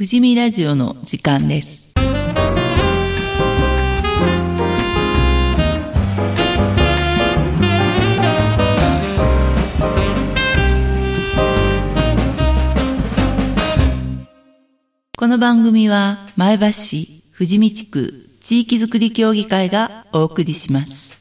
[0.00, 1.92] 富士見ラジオの時間です。
[15.18, 18.10] この番組は前橋市富士見地区
[18.42, 21.20] 地域づくり協議会がお送りします。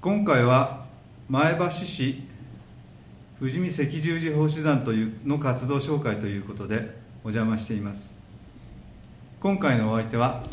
[0.00, 0.86] 今回は
[1.28, 2.22] 前橋市
[3.44, 8.18] 富士見赤十字奉仕団というの活動紹介ということでお邪魔しています
[9.38, 10.44] 今回のお相手は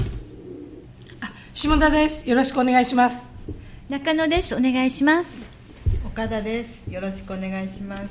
[1.53, 2.29] 下田です。
[2.29, 3.29] よろしくお願いします。
[3.87, 4.53] 中野です。
[4.55, 5.49] お願いします。
[6.05, 6.91] 岡田です。
[6.91, 8.09] よろしくお願いします。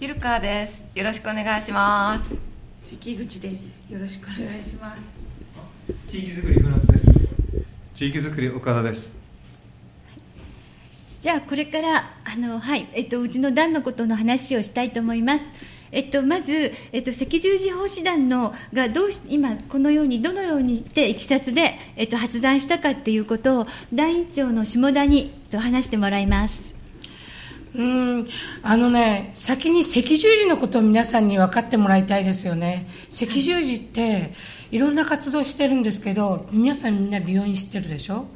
[0.00, 0.82] ゆるかです。
[0.94, 2.34] よろしくお願いします。
[2.82, 3.82] 関口です。
[3.90, 5.02] よろしくお願いします。
[6.10, 7.10] 地域づくりフランスです
[7.92, 9.21] 地域づくり岡田です
[11.22, 15.52] じゃあこれからあのはいえっとうちの団のことの話をしたいと思います。
[15.92, 26.74] えっとまずえっと赤十字奉仕団のがどうし今このようにどのようにしていきさつでえっと発談したかっていうことを団員長の下田にと話してもらいます。
[27.76, 28.28] うーん、
[28.64, 32.88] あのね、先に赤十字のことを皆さんに分かってもらいたいですよね。
[33.10, 34.34] 赤十字って
[34.72, 38.26] いろんな活動してるんですけど、皆さんみんな病院知ってるでしょ？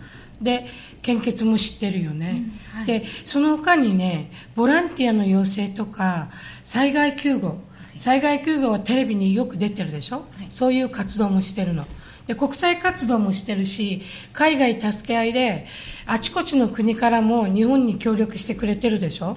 [0.40, 0.66] で、
[1.06, 2.42] 献血も知ってるよね。
[2.74, 6.30] うんはいで、その他にね、ボランティアの要請とか、
[6.62, 7.58] 災害救護。
[7.96, 11.84] 災害救護はテレビによく出てるでしょ、そういう活動もしてるの。
[12.26, 15.66] で国際活動もしてるし海外助け合いで
[16.06, 19.36] あちこちの国からも日本に協力してくれてるでしょ、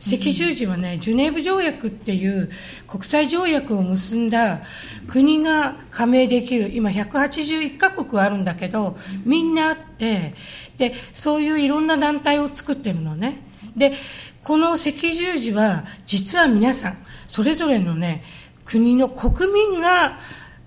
[0.00, 2.50] 赤十字はねジュネーブ条約っていう
[2.86, 4.62] 国際条約を結んだ
[5.08, 10.34] 国が加盟できる今181カ国あるんだけどみんなあって
[10.76, 13.42] でそういういろんな団体を作ってるのね。
[13.76, 13.92] で
[14.42, 16.98] この赤十字は実は皆さん
[17.28, 18.22] それぞれのね
[18.64, 20.18] 国の国民が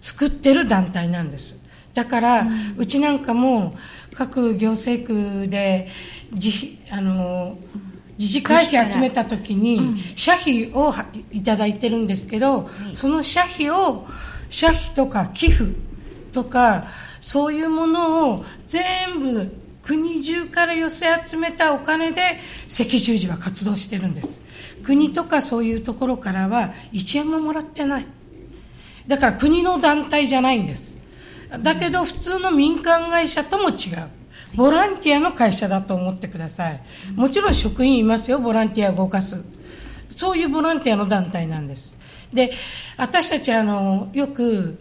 [0.01, 1.58] 作ってる団体なんです
[1.99, 2.47] だから、
[2.77, 3.75] うちなんかも
[4.13, 5.89] 各行政区で
[6.31, 7.57] 自費あの
[8.17, 14.07] 自治会費集めた時に社費をはいただいてるんですけど、その社費を
[14.49, 15.75] 社費とか寄付
[16.31, 16.87] とか
[17.19, 19.51] そういうものを全部
[19.83, 24.39] 国中から寄せ集めたお金で赤十字は活動してるんです。
[24.83, 28.05] 国とかそういうところからは1円ももらってない。
[29.05, 30.88] だから国の団体じゃないんです
[31.49, 33.75] だけど普通の民間会社とも違う。
[34.55, 36.81] ボランティアの会社だと思ってください。
[37.15, 38.39] もちろん職員いますよ。
[38.39, 39.43] ボランティア動かす。
[40.09, 41.97] そういうボランティアの団体なんです。
[42.33, 42.51] で
[42.97, 44.79] 私たちあのよく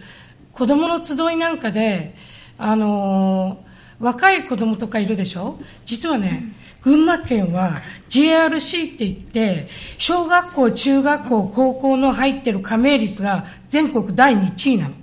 [0.52, 2.14] 子供の集いなんかで
[2.58, 3.64] あの
[4.00, 5.58] 若い子供とかいるでしょ？
[5.84, 6.42] 実はね、
[6.82, 7.78] 群馬県は
[8.08, 14.94] JRC って言って小学校中学校高校の入ってる加盟率が全国第1位なの。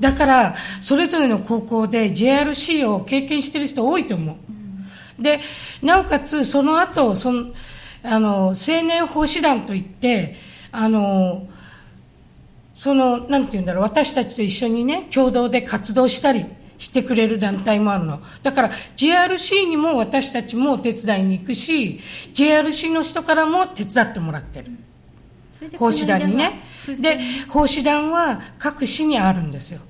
[0.00, 4.32] だからそれぞれの高校で JRC を経験してる人多いと思
[5.18, 5.40] う、で
[5.82, 7.52] なおかつその後その
[8.02, 10.36] あの青年奉仕団といって
[10.70, 11.48] あの
[12.74, 16.46] そのなんて言うんだろう私たちと一緒にね共同で活動したり
[16.78, 18.20] してくれる団体もあるの。
[18.44, 21.98] だから JRC にも私たちもお手伝いに行くし
[22.34, 24.70] JRC の人からも手伝ってもらってる。
[25.78, 26.62] 奉仕団にね。
[26.86, 29.80] で船奉仕団は各市にあるんですよ。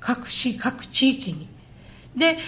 [0.00, 1.48] 各市各地域に。
[2.16, 2.38] で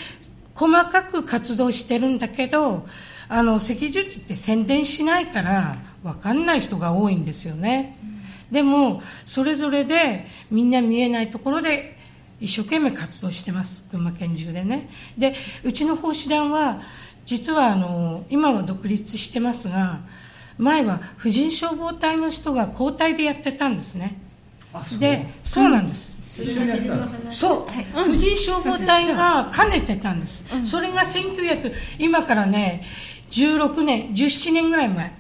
[0.55, 2.87] 細かく活動してるんだけど
[3.29, 7.97] あの赤十字って宣伝しないから分かんない人が多いんですよね、
[8.51, 11.97] でもそれぞれでみんな見えないところで
[12.41, 13.85] 一生懸命活動してます。
[13.93, 14.89] 群馬県中でね。
[15.17, 16.81] でうちの奉仕団は
[17.25, 20.01] 実はあの今は独立してますが
[20.61, 24.17] 前は婦人消防隊の人が交代でやってたんですね。
[25.01, 27.25] でそうなんです、一緒にやってたん。
[27.25, 32.85] ですそう、婦人消防隊が兼ねてたんです、それが1900今からね
[33.31, 35.13] 16年17年ぐらい前、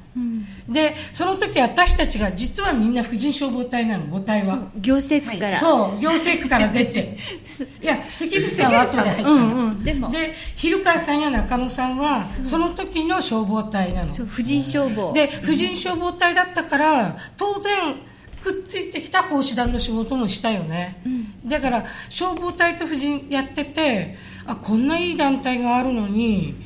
[0.68, 4.70] でその時私たちが実はみんな婦人消防隊なの母隊は。
[4.76, 7.16] 行政区から、そう行政区から出て。
[7.80, 10.10] いや関口さんは後で入ったの、うんうんでも。
[10.10, 14.08] で昼川さんや中野さんはその時の消防隊なの。
[14.08, 15.12] そう婦人消防。
[15.14, 17.94] で婦人消防隊だったから当然
[18.42, 21.02] くっついてきた奉仕団の仕事もしたよね、
[21.44, 24.16] だから消防隊と婦人やってて
[24.46, 26.56] あこんないい団体があるのに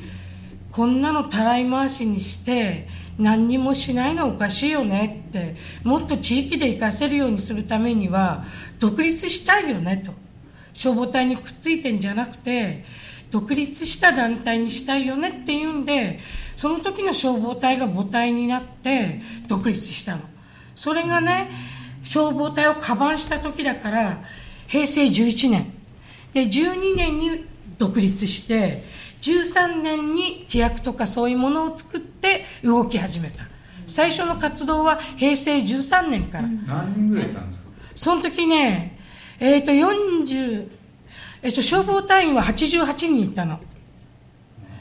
[0.71, 8.43] こんなのたらい回しにして何にもしないのはおかしいよねってもっと地域で活かせるようにするためには
[8.79, 10.13] 独立したいよねと。
[10.73, 12.83] 消防隊にくっついてんじゃなくて
[13.31, 16.19] 独立した団体にしたいよねっていうんで
[16.57, 20.21] その時の消防隊が母体になって独立したの。
[20.75, 21.49] それがね
[22.03, 24.23] 消防隊をカバンした時だから
[24.67, 25.71] 平成11年。
[26.33, 27.45] で12年に
[27.77, 28.83] 独立して
[29.31, 33.43] 13年に規約とかそういうものを作って動き始めた。
[33.87, 37.65] 最初の活動は平成13年から、何人ぐらいいたんですか？
[37.95, 38.97] その時ね
[39.39, 40.67] えっ、と40、
[41.43, 43.59] えっと消防隊員は88人いたの。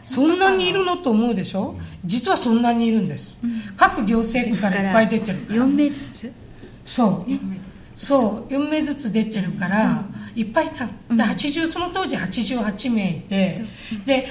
[0.06, 1.76] そんなにいるのと思うでしょ？
[2.04, 3.36] 実はそんなにいるんです、
[3.76, 5.64] 各行政区からいっぱい出てるから。
[5.64, 6.32] 4名ずつ？
[6.84, 7.30] そう、
[8.04, 8.52] そう。
[8.52, 10.04] 4名ずつ出てるから
[10.34, 13.64] いっぱいいたので80その当時88名いて
[14.04, 14.26] で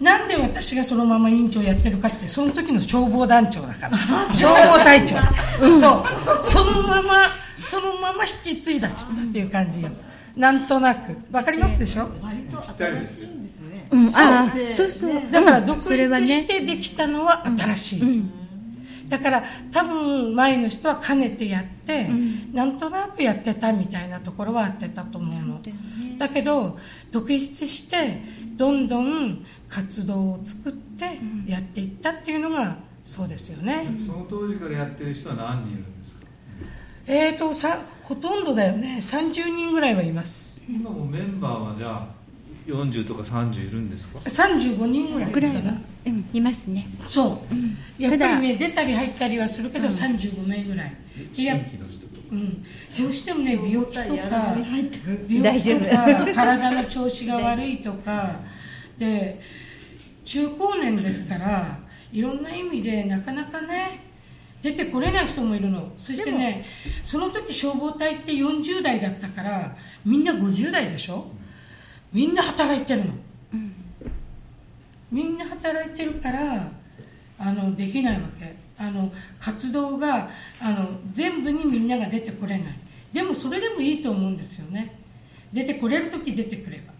[0.00, 3.88] なんで私がそのまま委員長やってるかってその時の消防団長だから。
[4.34, 5.16] 消防隊長、
[5.80, 5.94] そ
[6.40, 6.44] う。
[6.44, 7.14] そのまま
[7.62, 8.92] そのまま引き継いだっ
[9.32, 9.88] ていう感じよ。
[10.36, 11.16] なんとなく。
[11.32, 12.08] わかりますでしょ？
[12.08, 13.28] ぴったりですよ。
[13.90, 14.26] うん、そう。
[14.26, 15.12] ああそうそう。
[15.30, 16.26] だから独立それはね。
[16.26, 18.24] してできたのは新しい、
[19.08, 22.08] だから多分前の人は兼ねてやって、
[22.52, 25.62] なんとなくやってたみたいなところはあってたと思うの。
[25.62, 26.16] だよね。
[26.18, 26.78] だけど
[27.10, 28.22] 独立して
[28.56, 36.26] どんどん活動を作ってやっていったっていうのがそうですよね、その当時からやってる人は何人いるんですか？
[37.06, 38.98] えーとさほとんどだよね。
[39.00, 40.60] 30人ぐらいはいます。
[40.68, 42.15] 今もメンバーはじゃあ
[42.66, 46.86] 40とか30いるんですか？35人ぐらいぐらいはかな、うん、いますね。
[47.06, 47.42] そ
[47.98, 50.90] う、やっぱりね出たり入ったりはするけど、35名ぐらい。
[50.90, 52.26] で新規の人とか。
[52.32, 54.56] うん、どうしてもね病気とか
[55.78, 56.26] と。
[56.26, 58.40] か 体の調子が悪いとか。
[58.98, 59.40] で
[60.24, 61.78] 中高年ですから
[62.10, 64.00] いろんな意味でなかなかね
[64.60, 65.92] 出てこれない人もいるの。
[65.96, 66.64] そしてね
[67.04, 71.26] その時消防隊って40代だったからみんな50代でしょ？
[72.16, 73.12] みんな働いてるの、
[75.12, 76.72] みんな働いてるから
[77.38, 78.56] あのできないわけ。
[78.78, 82.78] あの活動があの全部にみんなが出てこれない。
[83.12, 84.96] でもそれでもいいと思うんですよね。
[85.52, 86.94] 出てこれる時出てくれば。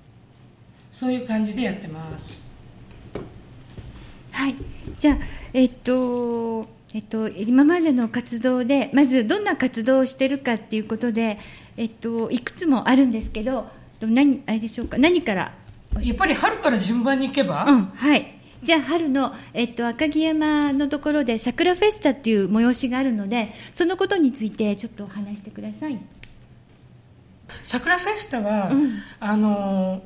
[0.90, 2.44] そういう感じでやってます。
[4.32, 4.54] はい。
[4.98, 5.18] じゃあ
[5.54, 11.38] えっとえっと、今までの活動でまずどんな活動をしてるかっていうことで、
[11.78, 13.68] えっと、いくつもあるんですけど
[14.02, 14.98] 何あれでしょうか？
[14.98, 15.52] 何から？
[16.02, 18.34] やっぱり春から順番に行けば、うんはい。
[18.62, 25.98] じゃあ春の、えっと、赤城山のところで桜フェスタっていう催しがあるのでそのことについてちょっとお話してください。
[27.62, 28.98] 桜フェスタは、うん。
[29.20, 30.02] あの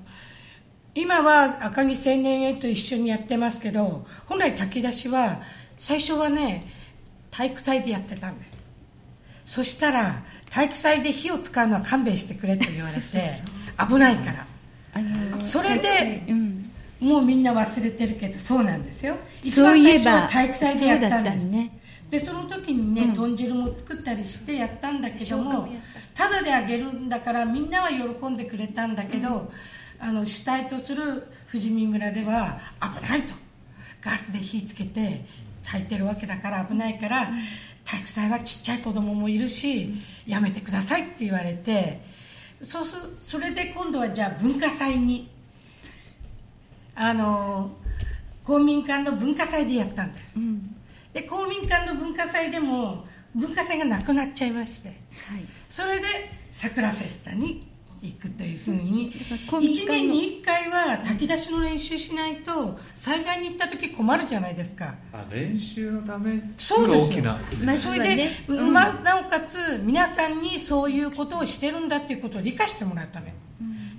[0.94, 5.40] 今は赤城青年へと一緒にやってますけど本来炊き出しは
[5.78, 6.66] 最初はね
[7.30, 8.70] 体育祭でやってたんです。
[9.46, 13.00] そしたら体育祭で火を使うのは勘弁してくれと言われて
[13.88, 14.46] 危ないから。
[14.92, 19.16] あのそれでうん、もうみんな忘れてるけどそうなんですよ。
[19.42, 21.44] 一そう番最初いえばは体育祭でやったんです。
[21.44, 21.78] ね。
[22.10, 23.14] でその時にね、うん。
[23.14, 25.68] 豚汁も作ったりしてやったんだけども
[26.12, 29.50] たただであげるんだからみんなは喜んでくれたんだけど、
[30.00, 33.34] あの主体とする富士見村では危ないと。
[34.02, 35.24] ガスで火つけて
[35.62, 37.30] 炊いてるわけだから危ないから、
[37.84, 39.94] 体育祭はちっちゃい子供もいるし、
[40.26, 42.00] やめてくださいって言われて
[42.62, 45.30] そうすそれで今度はじゃあ文化祭に
[46.94, 47.70] あの
[48.44, 50.76] 公民館の文化祭でやったんです、うん。
[51.12, 53.04] で公民館の文化祭でも
[53.34, 54.88] 文化祭がなくなっちゃいまして。
[54.88, 54.96] はい。
[55.68, 56.06] それで
[56.50, 57.60] 桜フェスタに
[58.02, 59.12] 行くというふうに。
[59.12, 59.38] そうそう。
[59.38, 59.92] だから公民館1の。
[59.92, 64.94] 年に1回は炊き出しの練習しないと災害に行った時困るじゃないですか。
[65.12, 67.18] あ練習のためそうですよ。
[67.18, 67.40] 大きな。
[67.62, 68.72] まずそれで、はねうん。
[68.72, 73.34] まなおかつ皆さんにそういうことをしてるんだっていうことを理解してもらうため、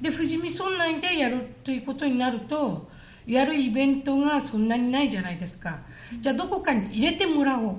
[0.01, 2.89] で富士見村内でやるということになると
[3.27, 5.79] やるイベントがそんなにないじゃないですか。
[6.19, 7.75] じゃあどこかに入れてもらおう。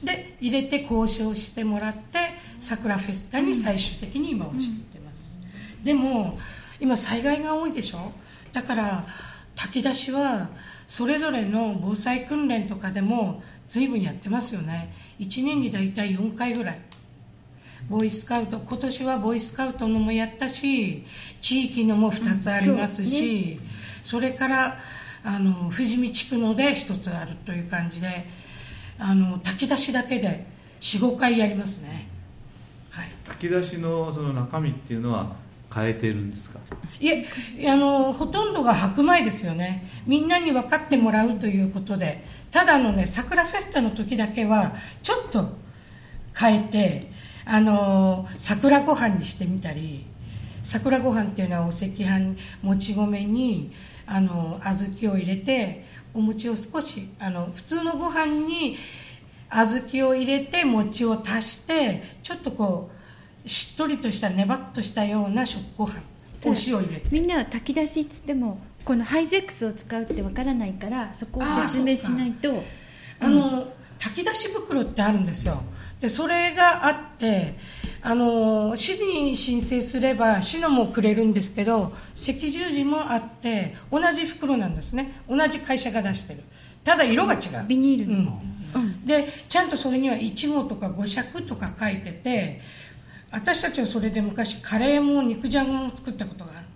[0.00, 2.20] で入れて交渉してもらって
[2.60, 4.97] 桜フェスタに最終的に今落ちていって。
[4.97, 4.97] ます、
[5.82, 6.38] でも
[6.80, 8.12] 今災害が多いでしょ？
[8.52, 9.04] だから
[9.56, 10.48] 炊き出しは
[10.86, 14.94] それぞれの防災訓練とかでも随分やってますよね。
[15.18, 16.80] 1年に大体4回ぐらい。
[17.88, 21.04] ボーイスカウト今年はボーイスカウトのもやったし
[21.40, 23.60] 地域のも2つありますし、
[24.04, 24.78] それから
[25.24, 28.26] あの富士見地区ので1つあるという感じで
[28.98, 30.46] あの炊き出しだけで
[30.80, 32.08] 45回やりますね。
[32.90, 33.10] はい。
[33.24, 35.36] 炊き出しのその中身っていうのは
[35.78, 36.60] 変えてるんですか？
[37.00, 37.26] いえ
[37.68, 39.88] あのほとんどが白米ですよね。
[40.06, 42.24] みんなに分かってもらうということで。
[42.50, 45.50] ただのね桜フェスタの時だけはちょっと
[46.34, 47.10] 変えて
[47.44, 50.06] あの桜ご飯にしてみたり
[50.62, 53.70] 桜ご飯っていうのはお赤飯もち米に
[54.06, 58.78] あの小豆を入れてお餅を少しあの普通のご飯に
[59.50, 62.97] 小豆を入れて餅を足してちょっとこう
[63.48, 66.02] しっとりとしたネバッとしたような食ご飯
[66.44, 67.08] お塩を入れて。
[67.10, 72.62] みんなは炊き出しっつってもこのハイゼックスを使うってわからないからそこを説明しないと。
[73.20, 75.62] あの、炊き出し袋ってあるんですよ。
[76.00, 77.56] でそれがあって
[78.02, 85.20] あの市に申請すれば市のもくれるんですけど赤十字もあって同じ袋なんですね。
[85.28, 86.44] 同じ会社が出してる。
[86.84, 87.66] ただ色が違う。
[87.66, 88.40] ビニールの、
[88.74, 89.04] うん。
[89.04, 92.60] でちゃんとそれには1号とか5尺とか書いてて
[93.30, 96.66] 私たちはそれで昔カレーも肉じゃがも作ったことがある。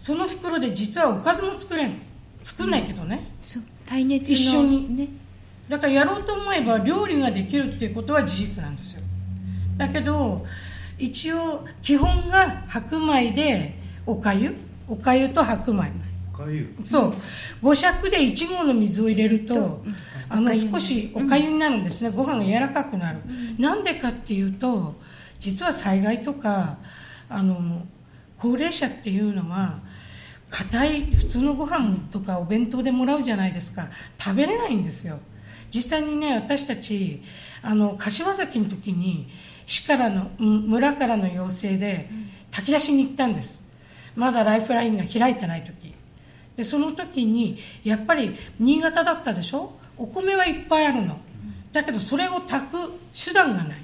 [0.00, 1.90] その袋で実はおかずも作れる
[2.42, 3.62] 作んないけどね、そう。
[3.84, 4.96] 耐熱の一緒に。
[4.96, 5.08] ね。
[5.68, 9.02] だからやろうと思えば料理ができるっていうことは事実なんですよ。
[9.76, 10.46] だけど
[10.98, 14.56] 一応基本が白米でおかゆ？
[14.88, 15.92] おかゆと白米。
[16.32, 16.74] おかゆ。
[16.82, 17.14] そう。
[17.62, 19.82] 5尺で1合の水を入れると
[20.30, 23.18] あの少しおかゆになるんですね、ご飯が柔らかくなる、
[23.58, 24.94] なんでかっていうと
[25.40, 26.78] 実は災害とか
[27.28, 27.82] あの
[28.36, 29.80] 高齢者っていうのは
[30.50, 33.88] 硬い普通のご飯とかお弁当でもらうじゃないですか。
[34.18, 35.18] 食べれないんですよ。
[35.70, 37.22] 実際にね私たち
[37.62, 39.28] あの柏崎の時に
[39.66, 42.08] 市からの村からの要請で
[42.50, 43.62] 炊き出しに行ったんです。
[44.16, 45.94] まだライフラインが開いてない時。
[46.56, 49.72] でその時にやっぱり新潟だったでしょ？
[49.96, 51.20] お米はいっぱいあるの。
[51.72, 53.78] だけどそれを炊く手段がない。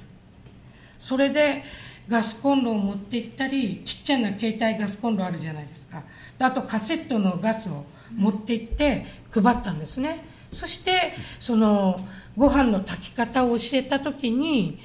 [1.05, 1.63] それで
[2.07, 6.01] ガスコンロを持って行ったりちっちゃな携帯ガスコンロあるじゃないですか。
[6.39, 7.85] あとカセットのガスを
[8.15, 10.25] 持って行って配ったんですね。
[10.51, 11.99] そしてその
[12.35, 14.79] ご飯の炊き方を教えた時に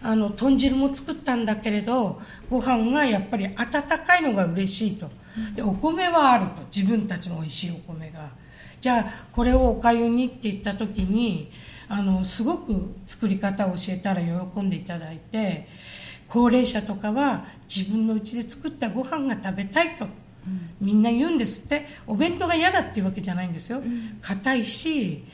[0.00, 5.10] あの豚汁も作ったんだけれどご飯がやっぱり温かいのが嬉しいと。
[5.56, 6.62] でお米はあると。
[6.72, 8.30] 自分たちの美味しいお米が。
[8.80, 11.50] じゃあこれをおかゆにって言った時に
[11.88, 15.68] あのすごく作り方を教えたら喜んでいただいて
[16.28, 20.06] 高齢者とかは自分の家で作ったご飯が食べたいと、
[20.80, 21.86] みんな言うんですって。
[22.06, 23.82] お弁当が嫌だっていうわけじゃないんですよ。
[24.20, 25.24] 硬、いし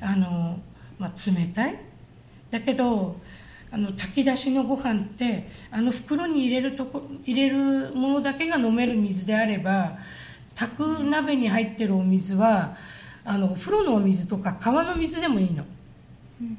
[0.00, 0.58] あの、
[0.98, 1.78] まあ、冷たい。
[2.50, 3.20] だけど
[3.70, 9.98] あの炊き出しのご飯ってあの袋に入れるとこ入れるものだけが飲める水であれば
[10.54, 12.76] 炊く鍋に入ってるお水は
[13.24, 15.62] あのお風呂のお水とか川の水でもいいの。
[15.62, 15.77] うん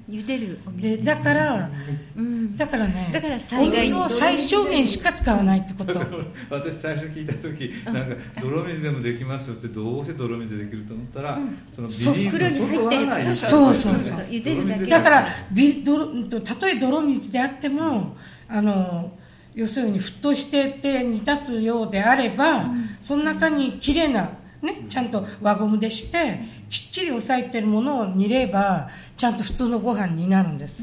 [0.09, 1.23] 茹でるおで水です。
[1.23, 1.69] だから
[2.15, 2.57] うん。
[2.57, 5.99] だからねだから災害にお水を最小限しか使わないってこと。
[6.49, 11.39] 私最初聞いた時なんか泥水でもできますよってどうして泥水できると思ったら、
[11.71, 12.13] そのビそう。
[12.13, 13.99] ニールの外はないそうそうそう。
[13.99, 14.85] そう茹でるだけ。
[14.85, 18.17] だからび泥うんとたとえ泥水であっても
[18.47, 19.11] あの
[19.55, 22.69] 要するに沸騰してって煮立つようであれば、
[23.01, 24.29] その中にきれいな、
[24.61, 30.81] ね、ちゃんと輪ゴムでしてきっちり押さえてるものを煮ればちゃんと普通のご飯になるんです、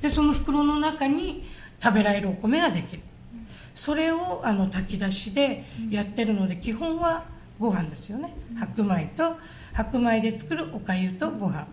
[0.00, 1.44] でその袋の中に
[1.80, 3.02] 食べられるお米ができる。
[3.72, 7.24] それをあの炊き出しでやってるので基本は
[7.60, 8.34] ご飯ですよね。
[8.58, 9.36] 白米と
[9.72, 11.68] 白米で作るおかゆとご飯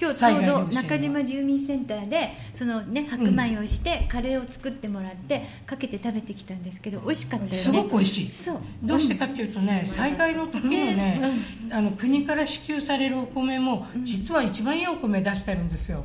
[0.00, 7.56] 今日ちょうど中島住民センターでそのね白米をしてカレーを作ってもらってかけて食べてきたんですけど美味しかったよね。
[7.56, 8.30] すごく美味しい。
[8.30, 8.58] そう。
[8.82, 11.20] どうしてかっていうとね災害の時のね
[11.70, 16.04] あの国から支給されるお米も実は一番いいお米出してるんですよ。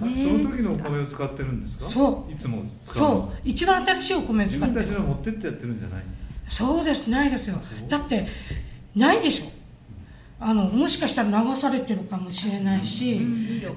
[0.00, 1.84] あその時のお米を使ってるんですか？
[1.84, 2.32] そう。
[2.32, 3.38] いつも使うそう。
[3.44, 4.84] 一番新しいお米自使ってる。
[4.84, 6.04] 分たちの持ってってやってるんじゃない
[6.48, 7.10] そうです。
[7.10, 7.58] ないですよ。
[7.88, 8.26] だって
[8.96, 9.44] ないでしょ
[10.40, 13.20] あのもしかしたら流されてるかもしれないし、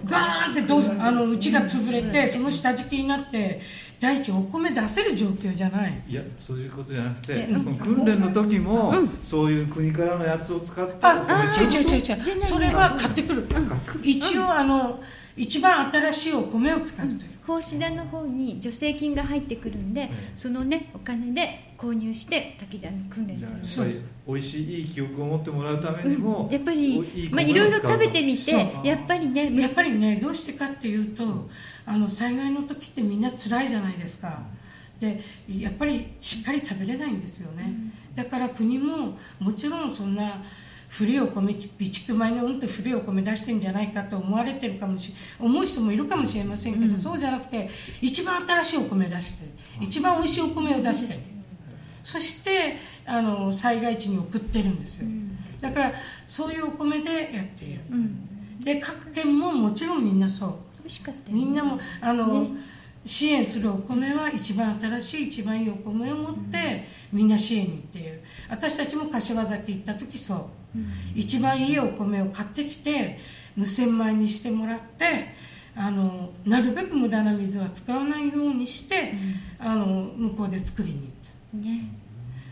[0.05, 3.61] ガーンってどうあのうちが潰れてその下敷きになって
[3.99, 6.03] 第一お米出せる状況じゃない。
[6.07, 7.47] いやそういうことじゃなくて、
[7.81, 12.43] 訓練の時も、そういう国からのやつを使ってあお米違う違う違う。
[12.43, 13.43] それは買ってくる。
[13.43, 14.01] 買ってくる。
[14.03, 14.99] 一応あの
[15.37, 17.31] 一番新しいお米を使うという。
[17.47, 23.53] 奉仕田の方に助成金が入ってくるんで、そのねお金で購入して炊き田の訓練する。
[23.53, 28.85] あやっぱり美味しいいい記憶を持ってもらうためにも、やっぱりおいまあいろいろ食べてみてそう。
[28.85, 31.49] やっぱりねやっぱりねどうしてかっていうと
[31.85, 34.41] あの災害の時ってみんな辛いじゃないですか。
[34.99, 37.71] でやっぱりしっかり食べれないんですよね、
[38.15, 40.43] だから国ももちろんそんな
[40.97, 47.69] 古いお米備蓄米のうんと古いお米出してんじゃないかと思われてるかもし思う人もいるかもしれませんけど、そうじゃなくて
[48.01, 49.45] 一番新しいお米出して
[49.79, 51.37] 一番美味しいお米を出して。
[52.03, 55.07] そしてあの災害地に送ってるんですよ、
[55.61, 55.91] だから
[56.27, 58.59] そういうお米でやっている、うん。
[58.63, 60.55] で各県ももちろんみんなそう。
[60.79, 62.49] 美味しかったみんなもあの、ね。
[63.05, 68.21] 支援するお米は一番新しい一番いいお米を持って、みんな支援に行っている。
[68.49, 70.45] 私たちも柏崎行った時そう、
[71.15, 73.19] 一番いいお米を買ってきて
[73.55, 75.35] 無洗米にしてもらって
[75.75, 79.13] あのなるべく無駄な水は使わないようにして、
[79.59, 81.67] あの向こうで作りに行った。
[81.69, 81.89] ね。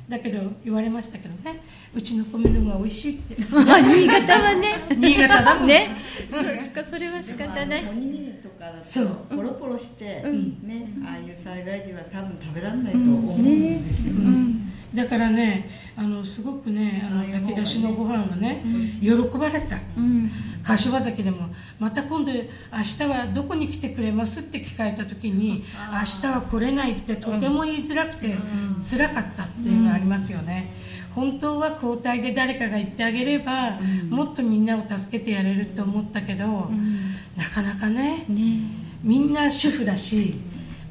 [0.07, 1.63] だけど言われましたけどね
[1.95, 3.35] うちの米の方が美味しいって。
[3.35, 4.75] あ 新潟はね。
[4.95, 5.89] 新潟だもんね。
[6.29, 7.85] そうしかそれは仕方ない。
[7.89, 9.07] おにぎりとかだそう。
[9.07, 10.67] とポロポロして、うん。
[10.67, 18.63] ねああいう災害時は多分食べられないと思うんですよ、うんだからねあのすごくねあの炊き出しのご飯はね、
[19.01, 19.77] 喜ばれた。
[19.97, 20.31] うん。
[20.65, 22.39] 柏崎でもまた今度明
[22.81, 28.35] 日はどこに来てくれますって聞かれた時に明日は来れないってとても言いづらくて
[28.81, 30.73] 辛かったっていうのがありますよね。
[31.13, 38.59] 本当は交代で誰かが言ってあげればもっとみんなを助けてやれると思ったけどなかなかねね。
[39.03, 40.33] みんな主婦だし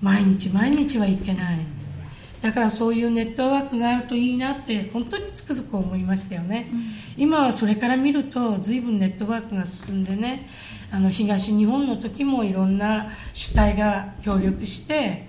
[0.00, 1.58] 毎日毎日はいけない
[2.44, 6.70] だからそういうネットワークがあるといいなって本当につくづく思いましたよね、
[7.16, 10.46] 今はそれから見ると随分ネットワークが進んでね
[10.92, 15.26] あの東日本の時もいろんな主体が協力して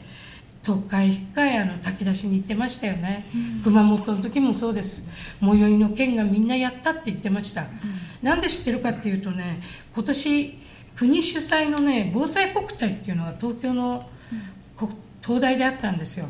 [0.62, 3.29] 東海引っかえあの炊き出しに行ってましたよね、
[3.63, 5.01] 熊本の時もそうです。
[5.39, 7.63] 最寄りの県がみんなやったって言ってました、
[8.22, 9.62] なんで知ってるかっていうとね
[9.93, 10.60] 今年
[10.98, 14.10] 国主催のね防災国体っていうのが東京の
[14.75, 14.89] こ
[15.24, 16.25] 東大であったんですよ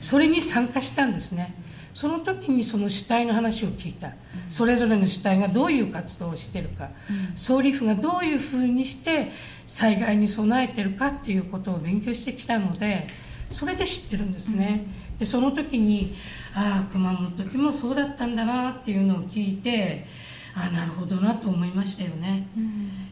[0.00, 1.54] それに参加したんですね。
[1.92, 4.12] その時にその主体の話を聞いた、
[4.48, 6.90] それぞれの主体がどういう活動をしてるか、
[7.34, 9.30] 総理府がどういうふうにして
[9.66, 13.06] 災害に備えてるかっていうことを勉強してきたので
[13.50, 14.86] それで知ってるんですね、
[15.18, 16.14] でその時に
[16.54, 20.06] ああ熊本の時もそうだったんだなっていうのを聞いて
[20.54, 22.46] ああなるほどなと思いましたよね、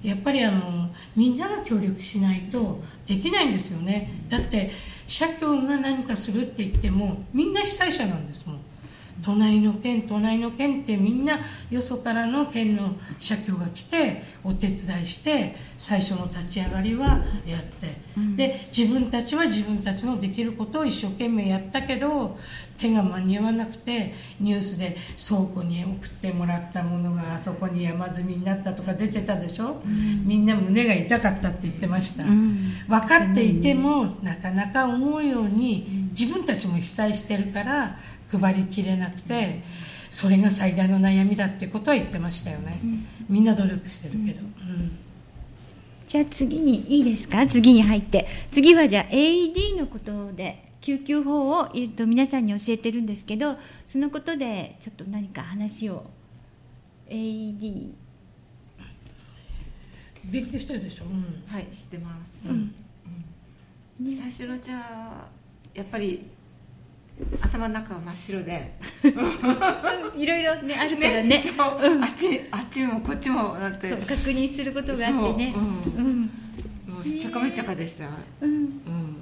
[0.02, 4.22] やっぱりあのみんなが協力しないとできないんですよね。
[4.28, 4.70] だって
[5.08, 8.60] 社協が何かするって言ってもみんな被災者なんですもん。
[9.22, 11.38] 隣の県隣の県ってみんな
[11.70, 17.96] よそからの県の社協が来てお手伝いして最初の立ち上がりはやって、
[18.36, 22.38] で自分たちは自分たちのできることを一生懸命やったけど
[22.76, 24.96] 手が間に合わなくてニュースで
[25.28, 29.82] 倉庫に送ってもらったものがあそこに山積みになったとか出てたでしょ、
[30.24, 37.98] みんな胸が痛かったって言ってました、分かっていてもなかなか思うように自分たちも被災してるから
[38.30, 39.62] 配りきれなくて
[40.10, 42.80] それが最大の悩みだってことは言ってましたよね、
[43.28, 44.98] みんな努力してるけど、うん。
[46.06, 47.46] じゃあ次にいいですか？
[47.46, 48.26] 次に入って。
[48.50, 56.06] 次はじゃあ AED のことで救急法を、えっと、皆さんに教えてるんですけどそのことでちょっと何か話を。
[57.10, 57.92] AED
[60.24, 61.44] 勉強してるでしょ、うん。
[61.46, 62.74] はい知ってます、うん。
[64.00, 64.16] うん。
[64.16, 65.26] 最初のうちは
[65.74, 66.26] やっぱり
[67.40, 68.72] 頭の中が真っ白で。
[70.16, 71.40] いろいろねあるからね。
[71.40, 71.56] そう。
[71.56, 73.90] あっちあっちもこっちもなって。
[73.90, 75.52] 確認することがあってね。
[75.54, 76.06] そううん。
[76.06, 76.30] うん。
[76.98, 78.06] もうちゃかめっちゃかでした、
[78.40, 78.50] うん。
[78.52, 79.16] うん、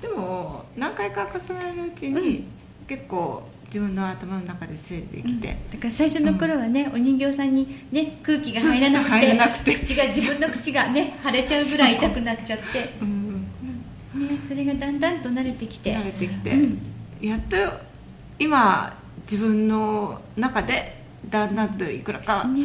[0.00, 2.44] でも何回か重ねるうちに、
[2.86, 9.74] 結構自分の頭の中で整理できて、だから最初の頃はね、お人形さんにね空気が入らなくてなくて。
[9.74, 13.40] 口が自分の口がね腫れちゃうぐらい痛くなっちゃって、うん、
[14.14, 15.96] ね、それがだんだんと慣れてきて。
[15.96, 16.78] 慣れてきて、うん
[17.20, 17.56] やっと
[18.38, 20.96] 今自分の中で
[21.28, 22.64] だんだんといくらかね。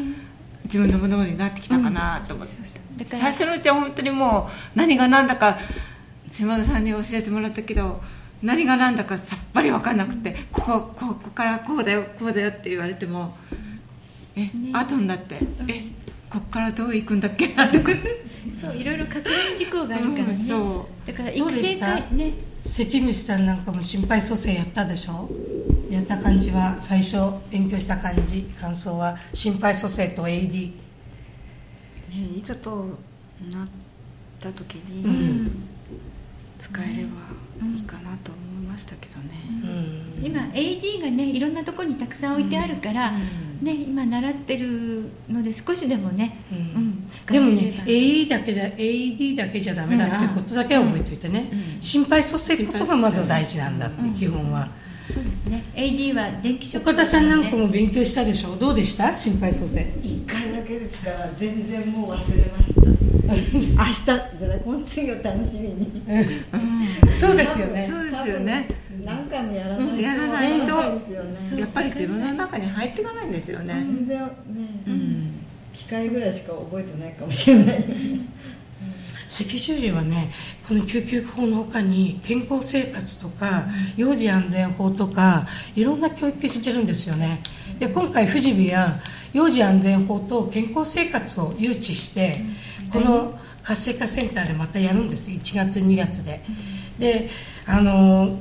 [0.65, 2.47] 自分のものになってきたかなと思っ
[2.97, 5.59] て、最初のうちは本当にもう何が何だか
[6.31, 8.01] 島田さんに教えてもらったけど
[8.41, 13.37] 何が何だかさっぱり分かんなくてここここからこうだよこうだよって言われても
[14.35, 14.51] え、ね。
[14.73, 15.37] 後になって
[15.67, 15.81] え
[16.31, 17.91] ここからどう行くんだっけなとか。
[18.49, 21.93] そういろいろ確認事項があるからね、うんそだから育成でした？
[21.93, 22.33] 会ね
[22.65, 25.29] 関口さんなんかも心肺蘇生やったでしょ？
[25.89, 27.15] やった感じは最初
[27.51, 30.75] 勉強した感じ感想は心肺蘇生と AD ね、
[32.35, 32.97] いざと
[33.51, 33.67] なっ
[34.39, 35.51] た時うにん
[36.59, 39.31] 使えればいいかなと思いましたけどね、
[40.19, 40.25] うん。
[40.25, 43.11] 今 AD がねいろんなところにたくさん置いてあるから、
[43.61, 47.77] ね、今習ってるので少しでもね、ううんでもえれば。
[47.77, 54.69] ね AD だけで AED だけじゃダメだってことだけは覚えておいてね、心肺蘇生こそがまず大事なんだって基本は、
[55.09, 55.63] そうですね。
[55.75, 58.55] AD は電気ショック岡田さんなんかねも勉強したでしょ？
[58.55, 59.15] どうでした？
[59.15, 62.81] 心肺蘇生一回だけですから全然もう忘れました
[63.77, 66.03] 明日じゃないこの次を楽しみに。
[67.13, 67.87] そうですよね。
[67.89, 68.67] そうですよね。
[69.03, 74.29] 何回もやらないとやらないとやっぱり自分の中に入っていかないんですよね、全然ね、
[74.87, 75.31] うん。
[75.73, 77.85] 機械ぐらいしか覚えてないかもしれない。
[79.27, 80.31] 赤十字はね
[80.67, 83.65] この救急法のほかに健康生活とか
[83.97, 85.99] 幼児安全法とかいろん。
[85.99, 86.85] な教育してるん。
[86.85, 87.41] ですよね
[87.79, 88.99] で今回富士見は
[89.33, 92.35] 幼児安全法と健康生活を誘致して
[92.91, 95.29] この活性化センターでまたやるんです。
[95.31, 96.43] 1月2月で。
[96.99, 97.29] で
[97.65, 98.37] あの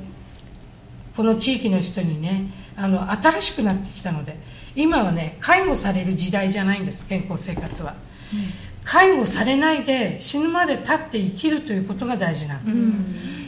[1.17, 4.39] この地域の人にねあの新しくなってきたので
[4.75, 7.95] 今はね介護される時代じゃないんです健康生活は、
[8.85, 12.61] 介護されないで死ぬまで立って生きるということが大事なの、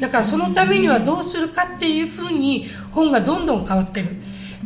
[0.00, 4.08] だからそのためにはどうするかっていうふうに本がどんどん変わってる。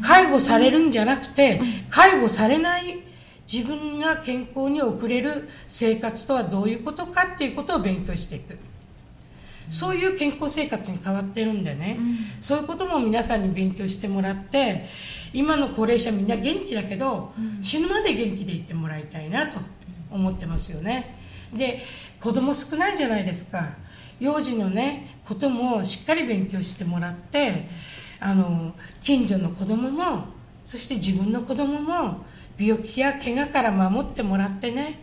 [0.02, 3.02] 介護されるんじゃなくて介護されない
[3.50, 8.56] 自分が健康に送れる生活とはどういうことかっていうことを勉強していく。
[9.70, 11.98] そういう健康生活に変わってるんでね、
[12.40, 14.86] そういうことも皆さんに勉強してもらって
[15.32, 17.32] 今の高齢者みんな元気だけど、
[17.62, 19.58] 死ぬまで元気でいてもらいたいなと
[20.10, 21.16] 思ってますよね。
[21.54, 21.82] で
[22.20, 23.70] 子供少ないじゃないですか。
[24.18, 27.68] 幼児のねこともしっかり勉強してもらって
[28.20, 30.24] あの近所の子供も
[30.64, 32.24] そして自分の子供も
[32.60, 35.00] 病気や怪我から守ってもらってね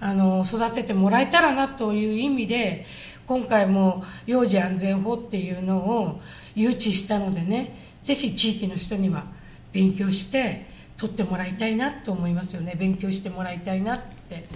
[0.00, 2.84] あの育ててもらえたらなという意味で
[3.26, 6.20] 今回も幼児安全法っていうのを
[6.54, 9.24] 誘致したのでねぜひ地域の人には
[9.72, 10.66] 勉強して
[10.96, 12.74] 取ってもらいたいなと思いますよね。
[12.78, 14.48] 勉強してもらいたいなって。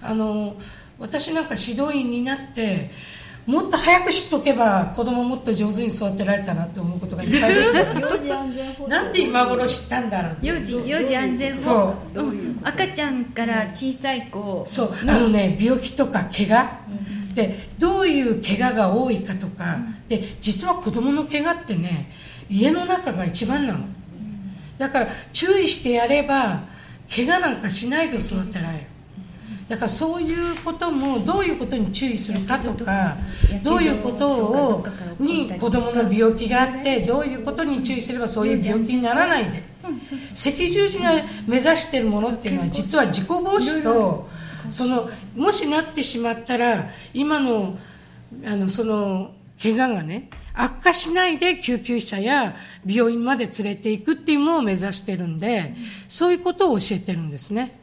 [0.00, 0.56] あの
[0.98, 2.90] 私なんか指導員になって
[3.48, 7.82] もっと早く知っとけば子供もっと上手に育てられたなって思うことがいっぱいでした。
[8.86, 10.46] なんで今頃知ったんだろうって。
[10.48, 12.20] 幼児幼児安全そ法う。
[12.20, 12.60] うん。
[12.62, 14.62] 赤ちゃんから小さい子。
[14.66, 14.94] そう。
[15.06, 16.70] あのね病気とか怪我。
[17.32, 19.78] でどういう怪我が多いかとか。
[20.08, 22.12] で実は子供の怪我ってね
[22.50, 23.80] 家の中が一番なの。
[24.76, 26.64] だから注意してやれば
[27.10, 28.84] 怪我なんかしないぞ育てられる
[29.68, 33.16] だからそういうこともどういうことに注意するかとか
[33.62, 34.86] どういうことを
[35.18, 39.78] に子供の病気があってどういうことに注意すればそういう病気にならないで。
[39.88, 41.12] 赤十字が
[41.46, 44.28] 目指しているものっていうのは実は自己防止と
[44.70, 47.78] そのもしなってしまったら今の
[48.44, 55.74] あのその怪我がね悪化しないで救急車や病院まで連れていくっていうのを目指してるんで
[56.08, 57.78] そういうことを教えてるんですね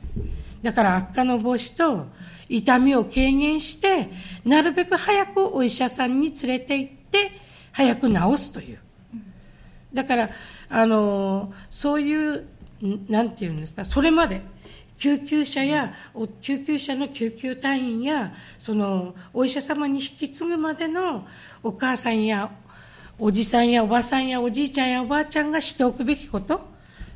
[0.65, 2.07] だから悪化の防止と
[2.49, 4.09] 痛みを軽減して
[4.43, 7.31] なるべく早くお医者さんに連れて行って
[7.71, 8.79] 早く治すという
[9.95, 10.29] だから、
[10.69, 12.45] あのそういう、
[13.07, 14.41] なんていうんですか、それまで、
[14.97, 15.93] 救急車や、
[16.41, 21.25] 救急車の救急隊員や、その、お医者様に引き継ぐまでの
[21.63, 22.51] お母さんや、
[23.17, 26.59] おじさんやおばさんやおじいちゃんやおばあちゃんがしておくべきこと、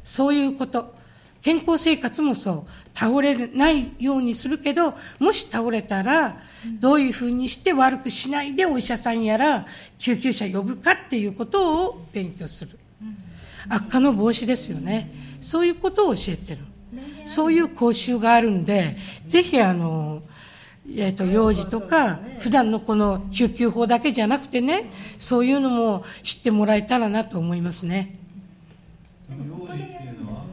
[0.01, 0.95] そういうこと。
[1.41, 2.97] 健康生活もそう。
[2.97, 6.41] 倒れないようにするけど、もし倒れたら、
[6.80, 9.65] どういうふうにして悪くしないでお医者さんやら
[9.97, 12.78] 救急車呼ぶかっていうことを勉強する。
[13.69, 15.12] 悪化の防止ですよね。
[15.41, 16.60] そういうことを教えてる。
[17.25, 18.97] そういう講習があるんで、
[19.28, 20.23] ぜひあの、
[20.95, 28.15] えっ、と、幼児とか、普段のこの救急法だけじゃなくてね、そういうのも知ってもらえたらなと思いますね。
[29.30, 30.43] 幼児っていうのは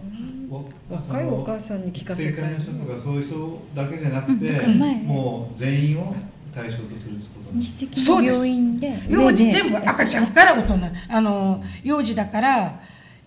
[0.51, 6.15] お若いお母さんに聞かせたい正解の人とかそういう人だけじゃなくて、うん前もう全員を
[6.55, 10.75] 対象とすることなんです日赤の病院で幼児全部赤ちゃんから大人。
[11.09, 12.81] あの、幼児だから、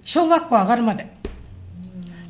[0.03, 1.07] 小学校上がるまで。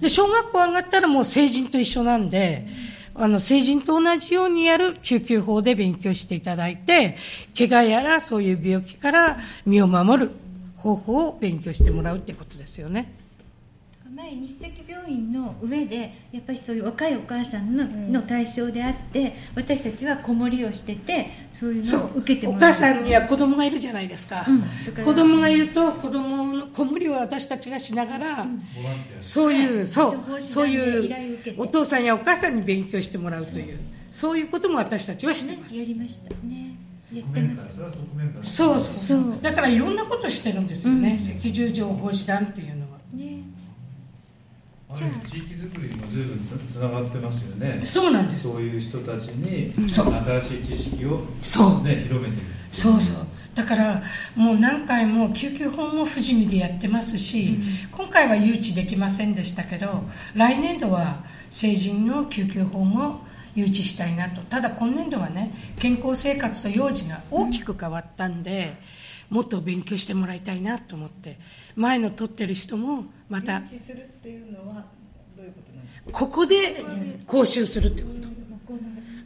[0.02, 2.68] で、小学校上がったらもう成人と一緒なんで、
[3.16, 7.18] あの、成人と同じようにやる救急法で勉強していただいて、
[7.58, 10.32] 怪我やらそういう病気から身を守る
[10.76, 13.19] 方法を勉強してもらうってことですよね。
[14.22, 22.20] 前日赤病院の上でやっぱりそういう若いお母さんの,、の対象であって私たちは子守りをしててそういうそのをう。
[22.20, 22.60] 受けてもらう。
[22.60, 24.62] お母さんには子供がいるじゃないですか、うん。
[24.62, 29.54] だから子供がいると子供の子守りを私たちがしながら、ボランティアそう。
[29.54, 33.80] いう、そうそう、いうお父さんやお母さんに勉強してもらうという、
[34.12, 35.78] そういうことも私たちはしてます。
[35.78, 36.76] やりましたね。
[37.14, 37.80] やってます。
[38.42, 41.40] そうそうだからいろんなことしてるんですよね、うん。
[41.40, 42.76] 赤十字防止団っていうのは。
[42.76, 42.79] ね
[44.90, 45.00] あ。
[45.00, 47.82] る意味地域づくりにも随分つつながってますよね。
[47.86, 48.44] そうなんです。
[48.44, 51.84] そういう人たちに新しい知識を、そう。
[51.84, 53.26] ね、広めていくそうそう。
[53.56, 54.04] だから
[54.36, 57.58] もう何回も救急本も富士見でやってますし、
[57.92, 63.22] 今回は誘致できませんでしたけど来年度は成人の救急法も
[63.56, 64.42] 誘致したいなと。
[64.44, 68.78] ただ今年度はね健康生活と幼児が大きく変わったんで、
[69.30, 71.38] もっと勉強してもらいたいなと思って
[71.80, 74.86] 前の取ってる人もまた認知するっていうのは
[75.36, 76.20] どういうことなんですか？
[76.20, 76.84] ここで
[77.26, 78.20] 講習するってこと。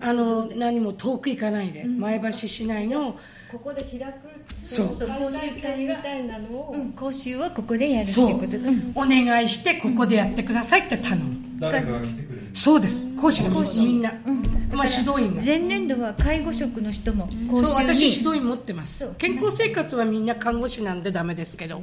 [0.05, 3.17] あの何も遠く行かないで、前橋市内の
[3.49, 4.87] ここで開くそう。
[4.87, 8.39] 開催会みたいなのを、うん、講習はここでやるってそういう。
[8.39, 8.91] ことうん。
[8.95, 11.37] お願いしてここでやってくださいって頼む。
[11.57, 12.49] 誰かが来てくれる。
[12.53, 13.01] そうです。
[13.15, 14.11] 講師がみんな。
[14.25, 15.41] うんまあ指導員が。
[15.43, 17.95] 前年度は介護職の人も講そう習に。
[17.95, 19.07] 私指導員持ってます。
[19.17, 21.81] 健康生活はみんな看護師なんでダメですけど、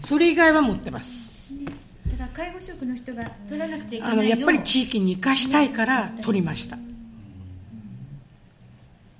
[0.00, 1.58] それ以外は持ってます。
[1.64, 6.78] だから介護職の人が取らなくちゃいけないあののやっぱり地域に生かしたいから取りました。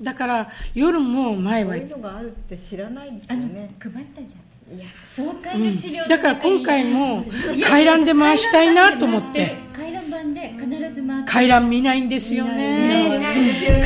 [0.00, 3.74] だから夜も前はそういうのがあるって知らないですよね。
[3.80, 7.24] 配ったじゃんいや総会の資料のだから今回も
[7.66, 9.56] 回覧で回したいなと思って。
[9.74, 13.18] 回覧板で必ず回覧見ないんですよね。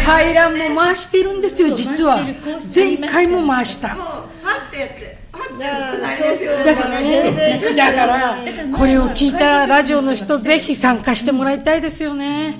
[0.04, 2.26] 回覧も回してるんですよ実は。
[2.74, 3.90] 前回も回した。
[3.90, 3.94] だ
[6.74, 8.36] からねだから
[8.76, 12.56] これを聞いたラジオの人ぜひ参加してもらいたいですよね。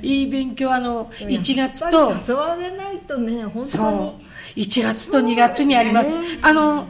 [0.00, 2.14] いい勉強あの1月と。
[2.26, 4.58] 誘われないとね本当そう。
[4.58, 6.18] に1月と2月にあります。
[6.40, 6.86] あの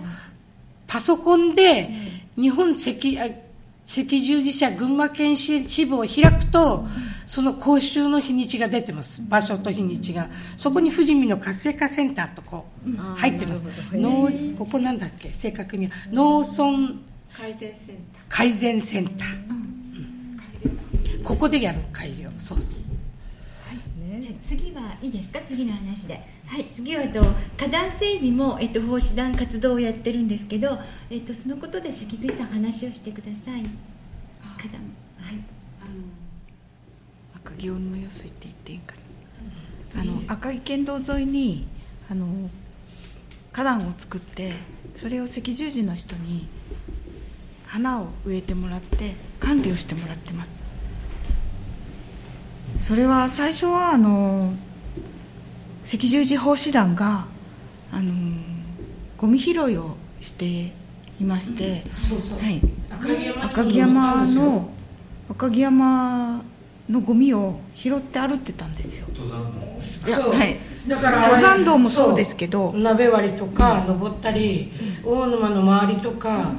[0.86, 1.90] パソコンで
[2.36, 3.28] 日本赤あ
[3.88, 6.84] 赤十字社群馬県支支部を開くと
[7.24, 9.22] その講習の日にちが出てます。
[9.28, 10.28] 場所と日にちが。
[10.56, 13.64] そこに富士見の活性化センターとこう入ってます。
[13.92, 15.30] 農ここなんだっけ？
[15.30, 15.92] 正確には。
[16.10, 16.94] 農村
[17.36, 19.52] 改善センタ改善センター、う
[21.20, 21.22] ん。
[21.22, 22.30] ここでやる改良。
[22.38, 22.74] そうそう
[24.18, 25.40] じゃあ次はいいですか？
[25.40, 26.20] 次の話で。
[26.46, 27.22] はい次はと
[27.58, 30.78] 花壇整備も、えっと、奉仕団活動をやってるんですけど、
[31.10, 33.62] えっと、そのことで関口さん話をしてください。
[34.56, 34.80] 花壇
[35.20, 35.44] はい。
[35.82, 35.90] あの
[37.34, 38.94] 赤城の用水って言っていいんか
[39.94, 40.02] な？
[40.02, 41.66] あの赤城県道沿いに
[42.10, 42.50] あの
[43.52, 44.52] 花壇を作って
[44.94, 46.46] それを赤十字の人に
[47.66, 50.54] 花を植えてもらって管理をしてもらってます
[52.78, 54.54] それは最初はあの
[55.84, 57.26] 赤十字奉仕団が
[57.92, 58.12] あの
[59.16, 60.72] ゴミ拾いをして
[61.20, 61.82] いまして、
[62.40, 62.60] はい、
[63.40, 64.76] 赤城山の。
[65.28, 66.44] 赤城山
[66.88, 69.06] のゴミを拾って歩ってたんですよ。
[70.06, 70.58] はい。
[70.86, 72.72] だから登山道もそうですけど。
[72.72, 74.72] 鍋割りとか登ったり、
[75.04, 76.52] 大沼の周りとか、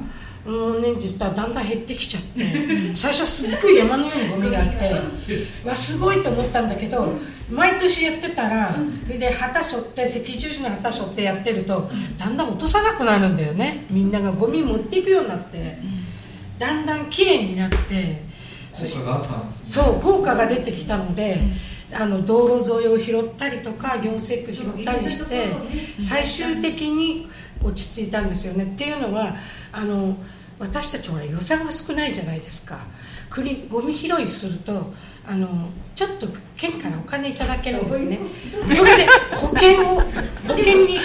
[0.48, 7.12] もう年実はだんだん減ってきちゃって最初はすっごい山のようにゴミがあってわすごいと思ったんだけど
[7.50, 8.74] 毎年やってたら
[9.06, 13.86] それで旗背負って赤十字の旗背負ってやってるとだんだん落とさなくなるんだよね。
[13.90, 15.78] みんながゴミ持っていくようになって。
[16.58, 18.22] だんだん綺麗になって。
[18.72, 19.84] そして効果があったんですね。
[19.84, 21.40] そう効果が出てきたので、
[21.92, 25.48] あの道路沿いを拾ったりとか行政区拾ったりして
[25.98, 27.28] 最終的に
[27.62, 28.64] 落ち着いたんですよね。
[28.64, 29.36] っていうのは
[29.72, 30.16] あの
[30.58, 32.78] 私たちほら予算が少ないじゃないですか。
[33.30, 34.92] 国ゴミ拾いすると
[35.26, 38.18] あのちょっと県からお金いただけるんですね。
[38.66, 40.02] それで保険を保
[40.56, 40.98] 険に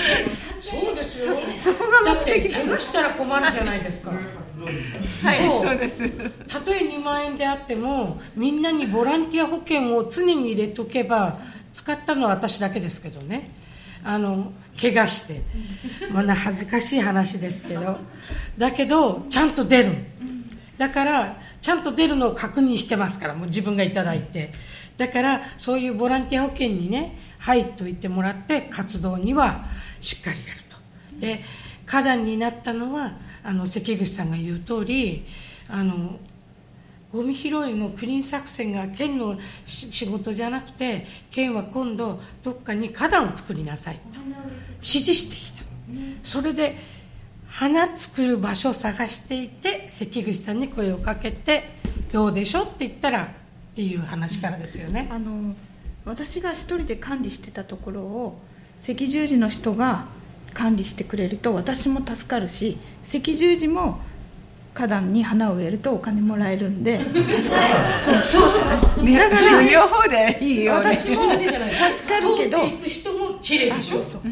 [0.62, 1.36] そうですよ。
[1.58, 4.12] そこがだって怪我したら困るじゃないですか。
[4.12, 5.66] はいそう。
[5.66, 6.10] そうです。
[6.48, 11.38] たとえ2万円であってもみんなにボランティア保険を常に入れとけば
[11.74, 13.52] 使ったのは私だけですけどね
[14.04, 15.42] あの怪我して。
[16.12, 17.98] まだ恥ずかしい話ですけど。
[18.58, 19.96] だけどちゃんと出る。
[20.78, 24.52] だからちゃんと出るのを確認してますからもう自分がいただいて。
[24.98, 29.66] だからそういうボランティア保険にね入っといてもらって活動には
[30.00, 30.78] しっかりやると。
[31.20, 31.44] で
[31.86, 33.14] 花壇になったのは
[33.44, 35.26] あの関口さんが言う通り
[35.68, 36.20] あの
[37.14, 44.00] ゴミ拾いのクリーン作戦が県の仕事じゃなくて県は今度どっかに花壇を作りなさい。
[44.12, 44.20] と
[44.78, 45.64] 指示してきた。
[46.24, 46.76] それで
[47.48, 51.70] 花作る場所を探していて関口さんに声をかけて
[52.12, 53.30] どうでしょうって言ったらっ
[53.76, 55.08] ていう話からですよね。
[55.12, 55.54] あの
[56.06, 58.40] 私が一人で管理してたところを
[58.82, 60.08] 赤十字の人が
[60.56, 64.00] 管理してくれると私も助かるし赤十字も
[64.74, 67.00] 花壇に花を植えるとお金もらえるんで。
[67.04, 69.18] そうそうそうね。
[69.18, 70.80] だから両方でいいよ。
[70.80, 72.58] ね私も助かるけど。
[72.60, 74.30] 通っていく人も綺麗でしょそうそ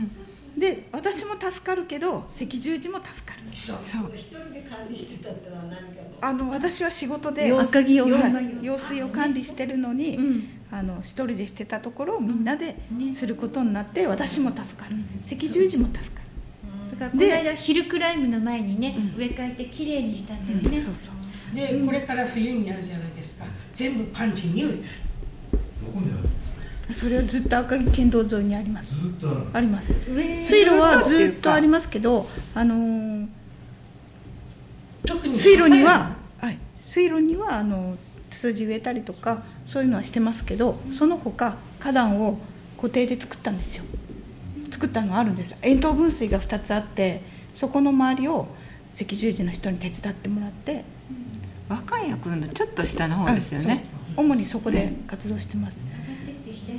[0.58, 0.60] う。
[0.60, 3.56] で私も助かるけど赤十字も助かる。
[3.56, 3.78] そう。
[3.82, 8.10] そう一人で管理してたってのは何かのあの私は仕事で赤城を。
[8.10, 8.58] はい。
[8.62, 10.50] 用水を管理してるのに、うん。
[10.74, 12.78] あの一人でしてたところをみんなで
[13.14, 14.96] することになって私も助かる、
[15.30, 16.21] 赤十字も助かる、
[16.92, 21.56] だからこの間ヒルクライムの前にね、植え替えてきれいにしたんだよね、そうそう。
[21.56, 23.46] でこれから冬になるじゃないですか。
[23.74, 24.84] 全部パンチに植え替える
[25.86, 26.62] どこにあるんですか？
[26.94, 28.96] それはずっと赤城県道沿いにあります。
[29.02, 29.94] ずっとあるあります。
[30.10, 30.42] 上。
[30.42, 33.28] 水路はずっとありますけどあのー
[35.06, 37.98] 特に水路には、はい、水路にはあの
[38.30, 42.38] ツツジ植えたりとかそういうのはしてますけどその他花壇を
[42.78, 43.84] 固定で作ったんですよ
[44.82, 45.56] 作ったのはあるんです。
[45.62, 47.22] 円筒分水が2つあって
[47.54, 48.48] そこの周りを
[49.00, 50.84] 赤十字の人に手伝ってもらって
[51.70, 53.86] 若い役のちょっと下の方ですよね。
[54.18, 55.86] 主にそこで活動してます。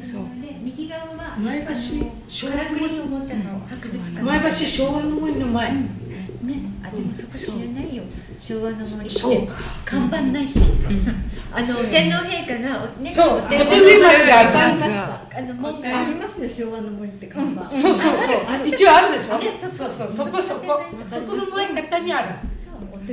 [0.03, 0.23] そう。
[0.43, 4.23] で右側は前橋あのからくりのおもちゃの博物館。
[4.25, 5.73] 前橋昭和の森の前、
[6.43, 6.55] ね。
[6.83, 8.03] あでもそこ知らないよ。
[8.39, 9.55] 昭和の森ってそうか。
[9.85, 10.61] 看板ないし、
[11.53, 13.39] あの天皇陛下がおねそう。
[13.39, 13.63] お手植
[13.95, 18.69] え松があるからあの門あがりますよ昭和の森って看板、そうそうそう。
[18.69, 19.39] 一応あるでしょ？
[19.71, 20.09] そうそう。
[20.09, 21.35] そこそこそこ。
[21.35, 22.29] の前方にある。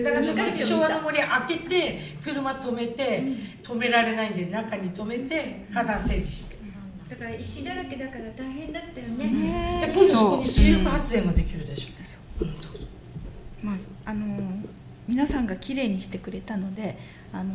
[0.04, 3.24] だから昔昭和の森開けて車止めて
[3.64, 6.60] 止められないんで中に止めて花壇整備して。
[7.10, 12.20] だから石だらけだから大変だったよね、で今度そこに水力発電ができるでしょ
[13.64, 14.26] まあ、あの
[15.08, 16.98] 皆さんがきれいにしてくれたので
[17.34, 17.54] あの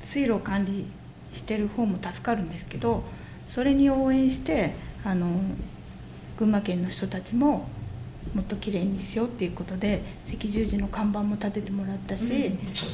[0.00, 0.86] 水路を管理
[1.32, 3.04] してる方も助かるんですけど
[3.46, 4.74] それに応援して
[5.04, 5.28] あの
[6.38, 7.68] 群馬県の人たちも
[8.34, 12.90] もっときれいにしようっていうことで赤十字の看板も立ててもらったし、そう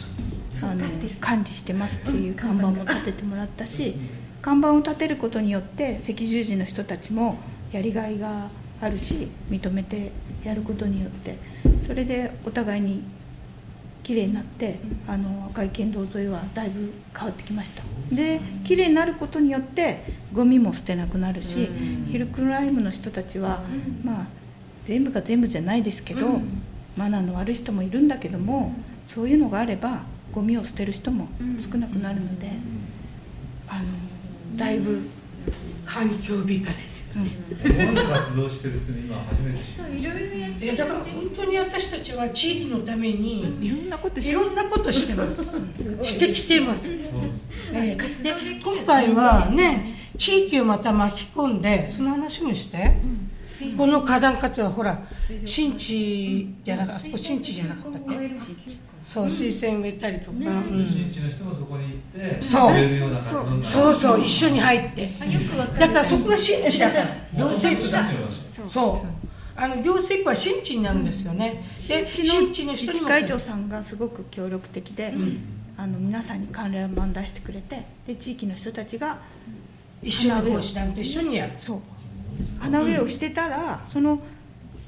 [0.53, 0.85] そうあの
[1.21, 3.97] 管理してますっていううん看板も立ててもらったし
[4.41, 7.37] 看板を立てることによって赤十字の人たちも
[7.73, 8.49] やりがいが
[8.81, 10.13] あるし認めて
[10.45, 11.39] やることによって
[11.81, 13.03] それでお互いに
[14.03, 17.83] 綺麗になってあの赤い県道沿いはだいぶ変わってきました。
[18.15, 20.01] で綺麗になることによって
[20.33, 21.69] ゴミも捨てなくなるし
[22.11, 23.63] ヒルクライムの人たちは
[24.05, 24.27] まあ
[24.85, 26.63] 全部が全部じゃないですけど、うん。
[26.97, 28.73] マナーの悪い人もいるんだけども、
[29.07, 31.29] そういうのがあればゴミを捨てる人も
[31.61, 32.53] 少なくなるので、
[33.69, 33.85] あの
[34.57, 35.01] だいぶ、
[35.87, 45.45] 環境美化ですようんどんな活動してるっていうの今初めてそういろいろやっていやだから本当に私たちは地域のためにいろんなことしいろんなことしてます。
[46.03, 46.91] してきてます。
[47.73, 53.36] ええ活動で今回はね地域をまた巻き込んでその話もして、水
[53.77, 54.99] この花壇活動はほら
[55.45, 58.31] 新地じゃなかったあそこ新地じゃなかったっけ？
[59.05, 60.41] そう水仙植えたりとか、う
[60.81, 60.85] ん。
[60.85, 62.73] 新地の人もそこに行ってそう。
[62.73, 65.09] 植えるような活動になるそうそう一緒に入って。
[65.23, 65.79] あよくわかる。
[65.79, 67.05] だからそこが新地だから。
[67.37, 68.97] 行政区が新地の場所そう。
[69.59, 71.65] あの行政区は新地になるんですよね。
[71.89, 75.15] で新地の人にも会長さんがすごく協力的で、
[75.77, 79.19] あの皆さんに関連板出してくれてで地域の人たちが
[80.03, 81.53] 一緒に講師団と一緒にやる。
[81.59, 81.81] そう
[82.61, 84.21] 花植えをしてたら、その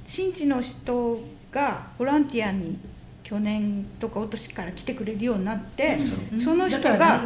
[0.04, 2.78] 新地の人がボランティアに
[3.22, 5.98] 去年とか一昨年から来てくれるようになって、
[6.42, 7.22] その人が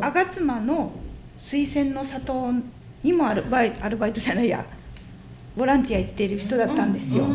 [0.00, 0.92] 吾妻の
[1.38, 2.52] 水仙の里
[3.02, 4.64] にもアルバイアルバイトじゃないや
[5.56, 7.26] ボランティア行ってる人だったんですよ、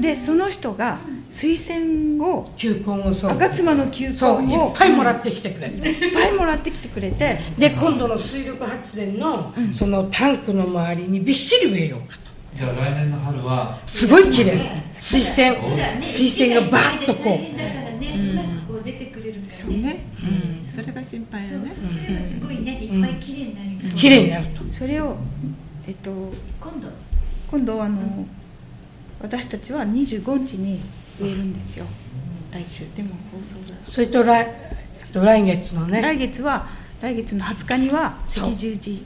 [0.00, 0.98] でその人が
[1.32, 3.38] 水仙を球根をそう。
[3.38, 5.88] 吾妻の球根そういをっぱいもらってきてくれて。
[5.88, 7.38] いっぱいもらってきてくれて。
[7.58, 12.30] で今度の水力発電のそのタンクの周りにびっしり植えようかと。
[12.52, 14.52] じゃあ来年の春はすごい綺麗。
[15.00, 15.56] 水仙
[16.02, 21.66] 水仙がバーッとこ大事だからね、うまくこう出てくれるそうね、うん、それが心配だね。
[21.66, 24.46] そうすればすごいね、いっぱい綺麗になる綺麗になる。
[24.48, 25.16] とそれを
[25.88, 26.10] えっと
[26.60, 26.88] 今度。
[27.50, 28.26] 今度あの、
[29.20, 30.80] 私たちは25日に
[31.20, 31.86] 植えるんですよ。
[32.52, 36.00] 来週でも放送が、それと来えっと来月のね。
[36.00, 36.68] 来月は
[37.00, 39.04] 来月の20日には赤十字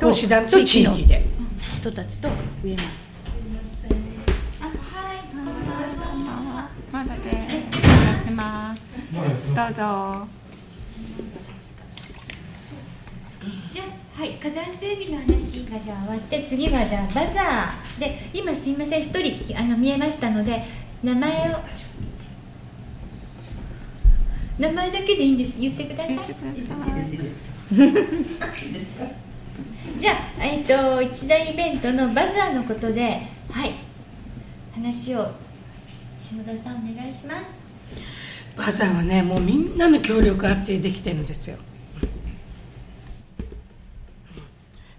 [0.00, 1.24] 奉仕団と地の域で。
[1.74, 2.28] 人たちと
[2.64, 3.10] 植えます。
[4.60, 4.70] あは
[5.14, 5.18] い
[6.92, 7.20] まだね
[8.04, 8.80] やってます
[9.14, 10.28] どうぞ。
[13.70, 13.84] じゃ
[14.18, 18.00] あはい花壇整備の話がじゃあ終わって次はじゃあバザー。
[18.00, 20.62] で今すいません一人あの見えましたので
[21.02, 21.58] 名前を。
[24.58, 25.58] 名前だけでいいんです。
[25.58, 26.18] 言ってください。
[29.98, 33.74] じゃあ、えっと一大イベントのバザーのことではい。
[34.74, 35.32] 話を
[36.18, 37.52] 下田さんお願いします。
[38.56, 41.56] バザーはねもうみんなの協力あってできてるんですよ。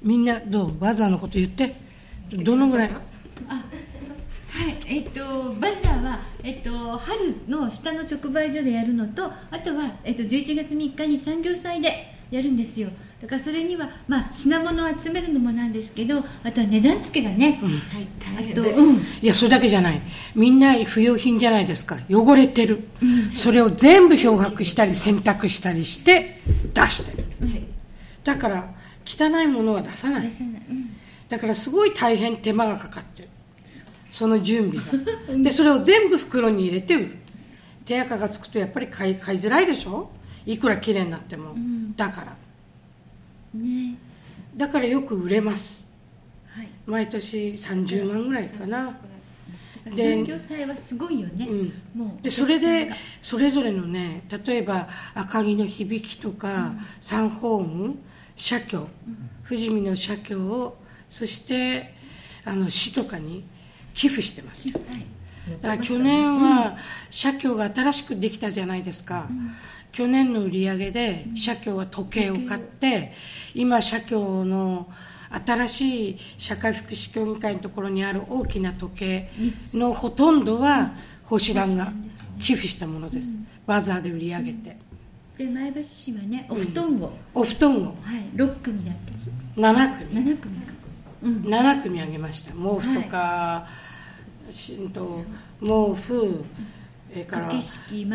[0.01, 0.79] みんなどう？
[0.79, 1.75] バザーのこと言って。
[2.31, 2.91] どのぐらい？
[4.61, 5.21] はい、えっと、
[5.59, 12.89] バザーは、えっと、春の下の直売所でやるのとあとは、えっと、11月3日に産業祭でやるんですよ。
[13.19, 17.59] だからそれには、まあ、品物を集めるのもなんですけどあとは値段付けがね、
[17.91, 20.01] はい大あと、変です、うん、いやそれだけじゃない。
[20.35, 21.97] みんな不要品じゃないですか。
[22.11, 22.83] 汚れてる、
[23.33, 26.27] それを全部漂白したり洗濯したりして
[26.73, 27.47] 出してる。
[27.47, 27.63] はい。
[28.23, 28.69] だから
[29.05, 30.31] 汚いものは出さない。
[31.29, 33.29] だからすごい大変手間がかかってる
[34.21, 34.85] その準備
[35.35, 35.43] が。
[35.43, 37.17] でそれを全部袋に入れて売る。
[37.85, 40.11] 手垢がつくとやっぱり買い買いづらいでしょ？
[40.45, 41.55] いくら綺麗になっても、
[41.95, 42.37] だから。
[43.59, 43.95] ね。
[44.55, 45.83] だからよく売れます。
[46.55, 46.69] はい。
[46.85, 48.95] 毎年30万ぐらいかな。
[49.95, 51.73] で産業祭はすごいよね、うん。
[51.95, 52.91] もうでそれで
[53.23, 57.95] それぞれのね例えば赤城の響きとか、サンホーム
[58.35, 58.87] 社協。
[59.49, 60.77] 富士見の社協を
[61.09, 61.95] そして
[62.45, 63.43] あの市とかに
[64.01, 64.87] 寄付してます、だか
[65.61, 66.75] ら去年は
[67.11, 69.29] 社協が新しくできたじゃないですか、
[69.91, 73.13] 去年の売り上げで社協は時計を買って
[73.53, 74.89] 今社協の
[75.45, 79.29] 新しい社会福祉協議会のところにある大きな時計
[79.73, 80.93] のほとんどは
[81.25, 81.93] 星団が
[82.39, 83.37] 寄付したものです、
[83.67, 84.77] バザーで売り上げて、
[85.37, 87.95] で前橋市はねお布団を、お布団を。
[88.01, 88.21] はい。
[88.35, 89.11] 6組だっけ
[89.61, 90.25] ？7組。
[90.25, 90.73] 7組か。
[91.21, 91.35] うん。
[91.43, 92.51] 7組あげました。
[92.53, 93.90] 毛布とか、しん
[94.93, 95.07] と
[95.59, 96.43] 毛布
[97.11, 97.49] それから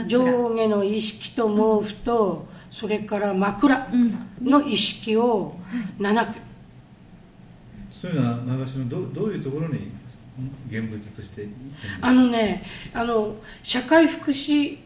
[0.07, 4.19] 上下の意識と毛布と、それから枕うん。
[4.41, 5.55] の意識を
[5.99, 6.37] 7組、
[7.91, 9.91] そういうのは前橋のどどういうところに
[10.69, 11.49] 現物として
[12.01, 12.63] あのね
[12.93, 14.79] あの社会福祉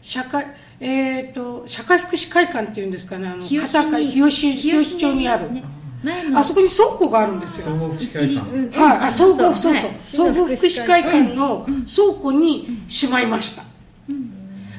[0.00, 0.46] 社会
[0.82, 5.50] えー、と社会福祉会館っていうんですかねあの日吉日吉日吉町にある
[6.34, 7.66] あそこに倉庫があるんですよ。
[7.66, 13.64] 総合福祉一会館律はい、あ総合そうそう総合福祉会館の倉庫にしまいました、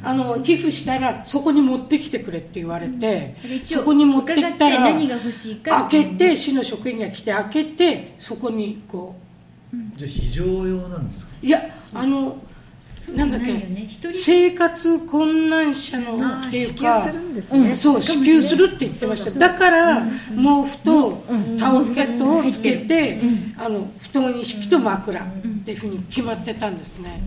[0.03, 9.15] あの寄付したらそこに持ってきてくれって言われて、そこに持ってきた伺ら何が欲しいか開けて市の職員が来て開けてそこにこ
[9.95, 11.33] じゃあ非常用なんですか？
[11.43, 11.61] ういや
[11.93, 12.37] あの
[13.15, 13.47] なんだっけ？
[13.53, 13.87] ね。
[14.13, 17.11] 生活困難者のっていうか
[17.75, 19.39] そう支給するって言ってました。
[19.39, 20.05] だから
[20.35, 21.23] 毛布と
[21.59, 23.19] タオルケットをつけて
[23.57, 25.25] あの布団一式と枕っ
[25.65, 27.21] ていうふうに決まってたんですね。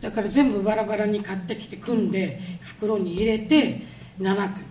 [0.00, 3.82] だから全部バラバラに買ってきて組んで袋に入れて
[4.20, 4.64] 7組。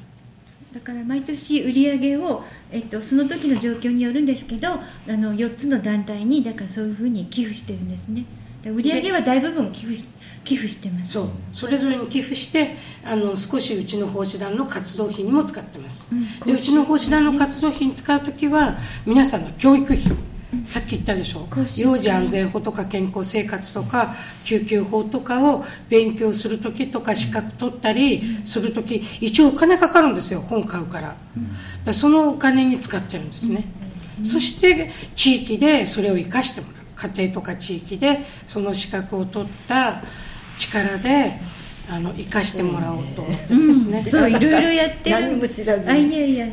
[0.74, 8.26] だから毎年売り上げを、えっと、その時の状況によるんですけどあの4つの団体にだからそういうふうに寄付してるんですね
[8.66, 10.06] 売り上げは大部分寄付し
[10.44, 11.14] 寄付してます。
[11.14, 11.30] そう。
[11.54, 16.40] それぞれに寄付してあの少しうちの奉仕団の活動費にも使ってます、うん。
[16.46, 20.00] でうちの奉仕団の活動費に使う時は皆さんの教育費。
[20.66, 21.48] さっき言ったでしょ。
[21.78, 31.18] 幼児安全法とか健康生活とか救急法とかを勉強する時とか資格取ったりする時一応お金かかるんですよ本買うから,、だか
[31.86, 33.66] らそのお金に使ってるんですね、
[34.26, 40.02] そして地域でそれを生かしてもらう家庭とか地域でその資格を取った
[40.58, 41.40] 力で
[41.90, 43.74] あの生かしてもらおうと思ってるん。
[43.74, 45.22] ですね、 そういろいろやってる。
[45.22, 45.90] 何も知らずに。
[45.90, 46.48] あいやいや。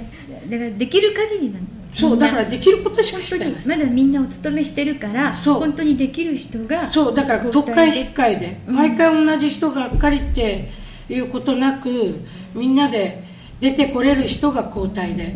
[0.49, 3.55] だからできる限りなのそうだからできることしかしてない。
[3.67, 5.61] まだみんなお勤めしてるからそう。
[5.61, 8.77] 本当にできる人がそうだから特会引っかえでうん。
[8.77, 10.71] 毎回同じ人がっかりって
[11.11, 12.21] いうことなく
[12.55, 13.25] みんなで
[13.61, 15.35] 出てこれる人が交代で、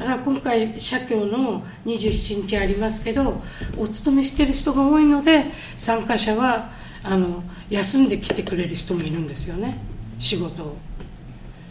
[0.00, 3.42] だから今回社協の27日ありますけど
[3.76, 5.44] お勤めしてる人が多いので
[5.76, 6.70] 参加者は
[7.02, 9.76] あの休んで来てくれる人もいるんですよね。
[10.18, 10.76] 仕事を。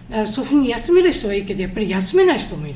[0.09, 2.75] だからそういうふうに休める人はいいけどやっぱり休めない人もいる。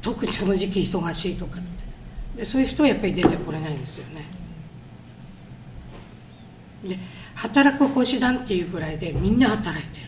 [0.00, 2.38] 特にその時期忙しいとかって。
[2.38, 4.24] でそういう人はやっぱり出てこれないんですよね。
[6.82, 6.98] で
[7.34, 10.03] 働く星団っていうぐらいでみんな働いて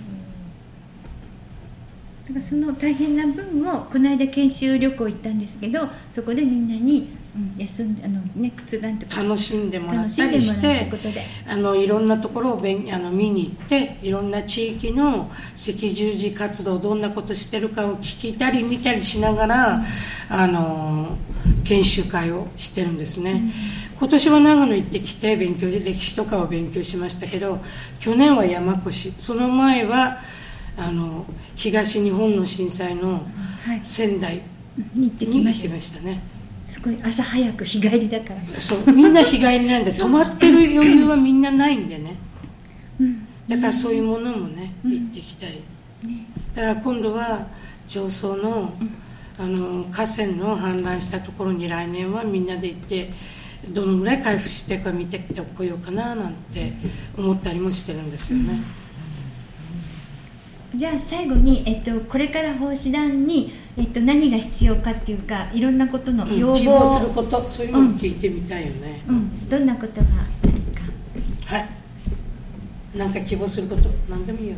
[2.26, 19.84] だからその大変な分をこの間研修旅行行ったんですけどそこでみんなに、うん、休んであのね靴眼とか楽しんでもら楽っりししたんでもらうってあのいろんなところを勉あの見に行っていろんな地域の赤十字活動どんなことしてるかを聞いたり見たりしながら、
[20.28, 21.16] あの
[21.64, 23.52] 研修会をしてるんですね、
[23.98, 27.60] 今年は長野行ってきて勉強歴史とかを勉強しましたけど
[28.00, 30.18] 去年は山越その前は
[30.76, 31.24] あの
[31.54, 33.26] 東日本の震災の
[33.66, 33.80] はい。
[33.82, 34.42] 仙台
[34.94, 36.22] に行ってきましたね。
[36.66, 38.60] すごい朝早く日帰りだから。
[38.60, 38.92] そう。
[38.92, 42.16] みんな日帰りなんで 泊まってる余裕はみんなないんでね。
[43.00, 43.26] うん。
[43.48, 45.62] だからそういうものもね、行ってきたり、
[46.54, 47.46] だから今度は
[47.88, 48.72] 上層の,、
[49.38, 53.12] あの河川の氾濫したところに来年はみんなで行って
[53.68, 55.24] どのぐらい回復していくか見て
[55.56, 56.72] こようかななんて
[57.16, 58.60] 思ったりもしてるんですよね、
[60.74, 70.52] じゃあ最後に、えっと、これから奉仕団に、えっと、何が必要かっていうかいろんなことのうん要望希望するを、ことそういうのを聞いてみたいよね、うん、どんなことがある
[71.48, 71.54] か。
[71.54, 71.68] はい。
[72.96, 74.56] なんか希望すること何でもいいよ、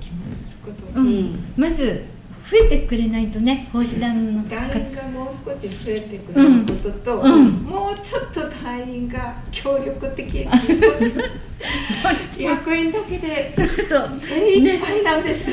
[0.00, 1.00] 希望すること。
[1.00, 1.06] うん。
[1.06, 1.44] うん。
[1.56, 2.04] まず
[2.50, 5.02] 増えてくれないとね奉仕団の団方員が。
[5.08, 7.32] もう少し増えてくれることと、うん。
[7.32, 7.52] うん。
[7.64, 10.48] もうちょっと団員が協力的に。
[12.38, 14.18] 役員だけでそうそう。
[14.18, 15.50] 精一杯なんです、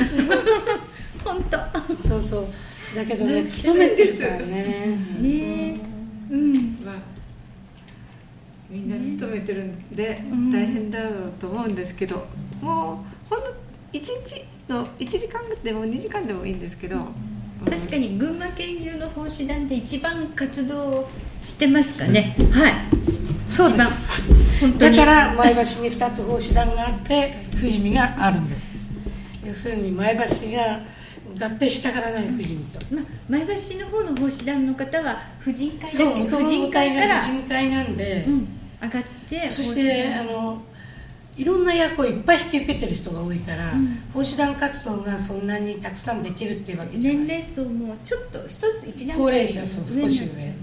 [1.22, 2.08] 本当。
[2.08, 2.46] そうそう。
[2.94, 4.98] だけどねうん勤めてるからね。
[5.20, 5.80] ね。
[6.30, 6.54] うん。
[6.84, 6.94] まあ、
[8.70, 10.50] みんな勤めてるんでうん。
[10.50, 12.26] 大変だろうと思うんですけど、
[12.62, 13.50] もうほんの
[13.92, 17.08] 1日の1時間でも2時間でもいいんですけど。
[17.64, 21.08] 確かに群馬県中の奉仕団で一番活動を
[21.42, 22.72] してますかね、はい。
[23.48, 24.22] そうです。
[24.60, 24.96] 本当に。
[24.96, 28.76] だから前橋に2つ奉仕団があって富士見があるんです。
[29.44, 30.20] 要するに前橋
[30.56, 30.80] が
[31.38, 32.78] 合併したからない富士見と。
[32.94, 37.20] まあ、前橋市の方の奉仕団の方は婦人会だそう婦人会から。
[37.20, 38.48] 婦人会なんで、うん、
[38.82, 40.62] 上がってそしてあの
[41.36, 43.98] いろんな役をいっぱい引き受けてる人が多いから、うん。
[44.14, 47.18] 奉仕団活動がそんなにたくさんできるっていうわけじゃない。
[47.20, 50.56] 年齢層もちょっと一つ一段高齢者そう少し上ね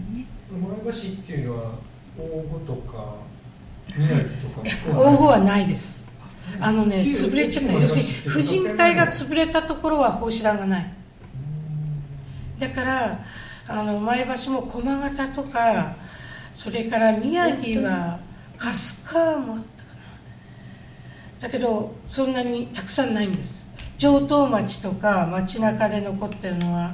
[0.52, 1.72] 前橋っていうのは
[2.18, 3.16] 大子とか
[3.96, 6.08] 宮城とか大後はないです。
[6.60, 7.74] あのね旧潰れちゃった。
[7.74, 10.94] 旧要するに婦人会が潰れたところは奉仕団がない。
[12.60, 13.20] だから
[13.68, 15.96] あの前橋も駒形とか
[16.54, 18.20] それから宮城は
[18.58, 18.74] 春
[19.06, 19.73] 日もあったかな
[21.40, 23.64] だけどそんなにたくさんないんです。
[23.98, 26.94] 上東町とか町中で残ってるのは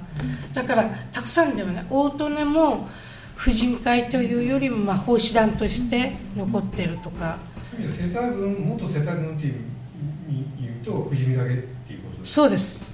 [0.54, 1.86] だからたくさんではない。
[1.90, 2.88] 大利根も
[3.36, 7.38] 婦人会というよりもまあ奉仕団として残ってるとか。
[7.88, 9.54] 世田郡元世田郡っていう
[10.28, 12.94] に言うと富士見だけっていうことですそうです。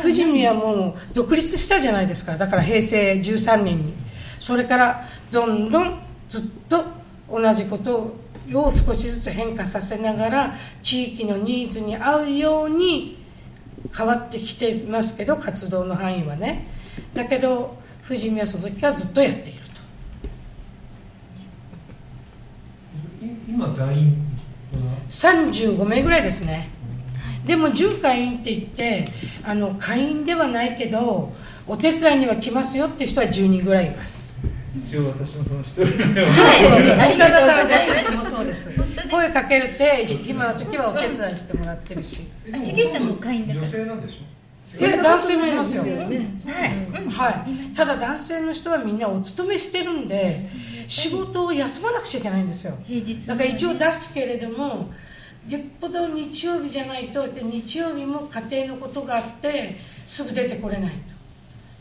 [0.00, 2.36] 富士見はもう独立したじゃないですか。
[2.36, 3.94] だから平成13年に。
[4.40, 6.84] それからどんどんずっと
[7.30, 8.21] 同じことを
[8.52, 13.18] 少しずつ変化させながら地域のニーズに合うように
[13.96, 16.66] 変わってきてますけど活動の範囲はね。
[17.14, 17.76] だけど
[18.06, 19.60] 富士見はその時からずっとやっている
[23.20, 23.24] と。
[23.24, 24.10] い今団員
[24.72, 24.78] は
[25.08, 26.68] 35名ぐらいですね。
[27.46, 29.06] でも準会員って言って
[29.44, 31.32] あの会員ではないけど
[31.66, 34.21] お手伝いには来ますよっていう人は10人ぐらいいます
[34.74, 37.90] 一応私もその一人ではそうそうありがとうございます。
[37.90, 38.70] 岡田さんもそうです。
[39.10, 42.28] 声かけるって暇な時はお手伝いしてもらってるし。
[42.46, 43.66] えでもしげさんも会員だから。
[43.66, 44.80] 女性なんでしょ？
[44.80, 45.82] いや男性もいますよ。
[45.82, 47.74] はい、はい。
[47.74, 50.34] ただ男性の人はみんなお勤めしてるんで
[50.88, 52.78] 仕事を休まなくちゃいけないんですよ。
[52.86, 54.90] 平日だから一応出すけれども
[55.46, 60.96] よっぽど日曜日じゃないとで日曜日も家庭のことがあってすぐ出てこれないと。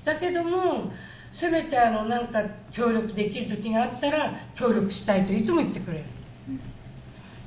[0.04, 0.92] だけども
[1.32, 6.04] せめてあのなんか協力できる時があったら協力したいといつも言ってくれる。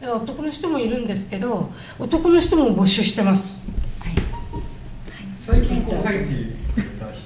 [0.01, 3.61] だから男の人もいるんですけど男の人も募集してます。
[5.47, 6.31] 最近こう入ってく
[6.77, 7.21] れた人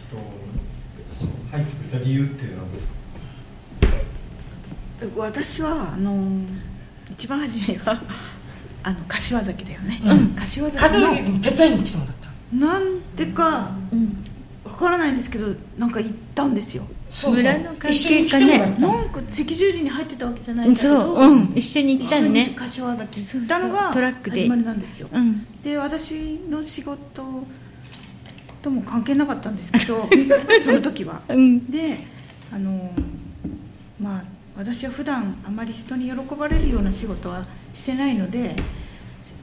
[1.52, 2.86] 入ってくれた理由っていうのは何です
[5.16, 5.22] か？
[5.22, 6.42] 私はあの
[7.10, 8.02] 一番初めは
[8.82, 10.00] あの柏崎だよね、
[10.36, 14.00] 柏崎風の手伝いに来てもらったなんでかうん。
[14.04, 14.27] わ
[14.78, 16.84] からないんですけどなんか行ったんですよ。
[17.10, 17.42] そうそう。
[17.42, 21.34] 村の関一緒に係かねなんか赤十字に入ってたわけじゃないんだけそど、う、う。
[21.34, 22.52] ん、一緒に行ったのね。
[22.54, 24.42] 柏崎行ったのがトラックで。
[24.42, 25.08] 始まりなんですよ。
[25.12, 25.46] うん。
[25.62, 26.98] で私の仕事
[28.62, 30.08] とも関係なかったんですけど
[30.62, 31.22] その時は。
[31.28, 31.70] うん。
[31.70, 31.98] で
[32.52, 32.92] あの
[34.00, 34.22] まあ
[34.56, 38.56] 私は普段あまり人に喜ばれるような仕事はしてないので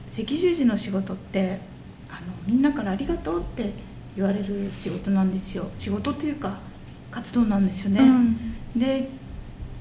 [0.08, 1.58] せ赤十字の仕事って
[2.10, 3.72] あのみんなから「ありがとう」って
[4.16, 5.68] 言われる仕事なんですよ。
[5.76, 6.58] 仕事というか
[7.10, 8.80] 活動なんですよね、うん。
[8.80, 9.08] で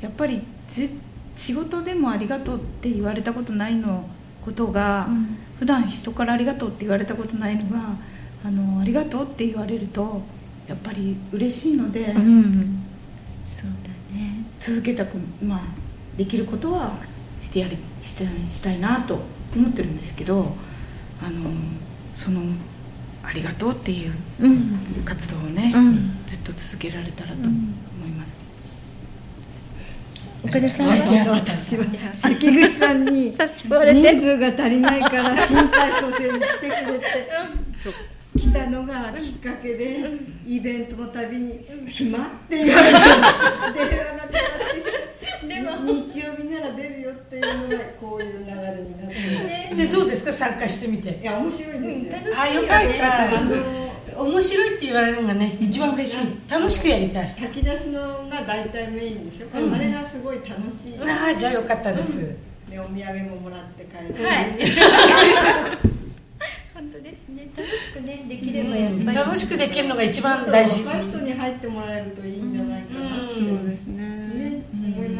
[0.02, 0.90] やっぱりず
[1.36, 4.08] 仕事でも「ありがとう」って言われたことないの
[4.44, 5.38] ことが、うん。
[5.60, 7.96] 普段人から「ありがとう」って言われたことないのが
[8.46, 10.22] 「あのありがとう」って言われると
[10.68, 12.84] やっぱり嬉しいので、うん。
[13.46, 14.44] そうだね。
[14.60, 15.62] 続けたく、まあ、
[16.18, 16.98] できることは
[17.42, 19.20] してやりしたいしたいなと
[19.56, 20.56] 思ってるんですけど
[21.22, 21.50] あの
[22.14, 22.42] その
[23.28, 24.80] 「ありがとう」っていううん。
[25.04, 26.18] 活動をね、うん。
[26.26, 27.52] ずっと続けられたらと思い
[28.12, 28.38] ます。
[30.44, 30.88] 岡田さん。
[31.30, 31.86] 私は
[32.22, 37.30] 関口さんに人数が足りないから新体操生に来てくれて
[37.84, 37.94] そう
[38.38, 40.04] 来たのがきっかけで
[40.46, 44.40] イベントのたびに「暇?」って言われて電話がかか
[44.72, 45.05] ってきて
[45.46, 49.10] 日曜日なら出るよっていうのがこういう流れになっ
[49.70, 50.32] てでどうですか？
[50.34, 51.20] 参加してみて。
[51.22, 53.24] いや面白いですよ、楽しいよあよかっねた。
[53.40, 53.56] あの
[54.32, 56.28] 面白いって言われるのがね一番嬉しい。
[56.50, 57.36] 楽しくやりたい。
[57.40, 59.74] 炊き出しのが大体メインでしょ、うん。
[59.74, 60.96] あれがすごい楽しい。
[61.10, 62.18] ああじゃあよかったです、
[62.70, 64.46] でお土産ももらって帰る、はい。
[66.74, 67.48] 本当ですね。
[67.58, 69.18] 楽しくねできればやっぱり。
[69.18, 70.84] 楽しくできるのが一番大事。
[70.84, 73.70] 若い人に入ってもらえるといいんじゃないかなうん。
[73.70, 74.45] ですね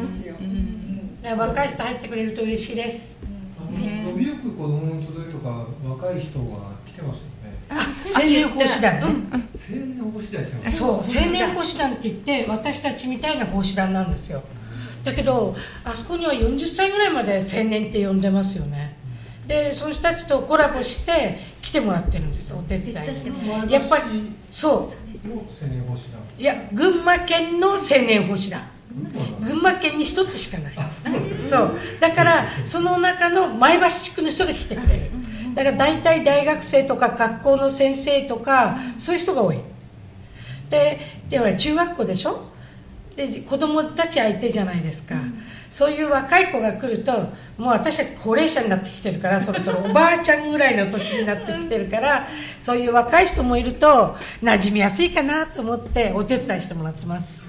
[0.06, 1.22] ますよ、うん。
[1.22, 3.24] だから若い人入ってくれると嬉しいです。
[4.06, 6.44] 伸びゆく子供の集いとか若い人が
[6.86, 7.56] 来てますよね。
[7.68, 10.42] あ青年奉仕団ね、青年保守団。
[10.42, 14.42] ってそう青年奉仕団って言って私たちみたいな奉仕団なんですよ。
[15.04, 15.54] だけど
[15.84, 18.96] あそこには40歳ぐらいまで青年って呼んでますよね。
[19.46, 23.30] でその人たちとコラボして来てもらってるんですお手伝いに。
[23.30, 25.28] もやっぱりそう。
[25.28, 26.20] の青年奉仕団。
[26.38, 27.76] いや群馬県の青
[28.06, 28.60] 年奉仕団
[29.40, 30.74] 群馬県に一つしかない。
[31.38, 31.78] そう。
[32.00, 35.10] だからその中の前橋地区の人が来てくれる。
[35.54, 39.58] だから大体大学生とか学校の先生とかそういう人が多い。
[40.68, 42.52] ででほら中学校でしょ？
[43.14, 45.14] で子供たち相手じゃないですか、
[45.70, 47.12] そういう若い子が来ると
[47.56, 52.28] もう私たち高齢者になってきてるからそろそろおばあちゃんぐらいの年になってきてるから
[52.60, 57.48] そういう若い人もいると馴染みやすいかなと思ってお手伝いしてもらってます。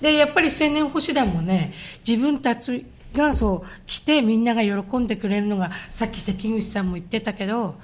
[0.00, 1.72] でやっぱり青年保守団もね
[2.06, 7.76] 自分たちがそう来てみんなが喜んでくれるのがさっき関口さんも言ってたけど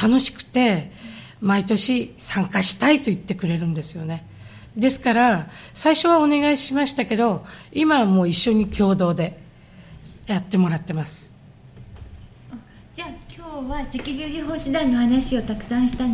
[0.00, 0.92] 楽しくて
[1.40, 4.26] 毎年参加したいと言ってくれるんですよね。
[4.76, 9.38] ですから最初はお願いしましたけど今はもう一緒に共同で
[10.26, 11.34] やってもらってます。
[12.94, 16.04] じゃあ今日は赤十字奉仕団の話をたくさんした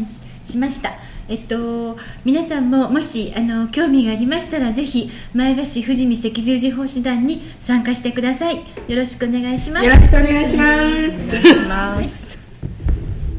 [0.44, 1.11] しました。
[1.28, 8.56] えっと、皆さんももしあの興味がありましたらぜひ前橋富士見赤十字奉仕団に参加してください。
[8.56, 8.62] よ
[8.96, 9.86] ろしくお願いします。
[9.86, 11.36] よろしくお願いします。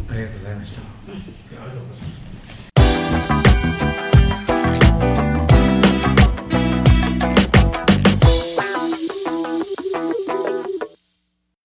[0.09, 0.82] ありがとうございました。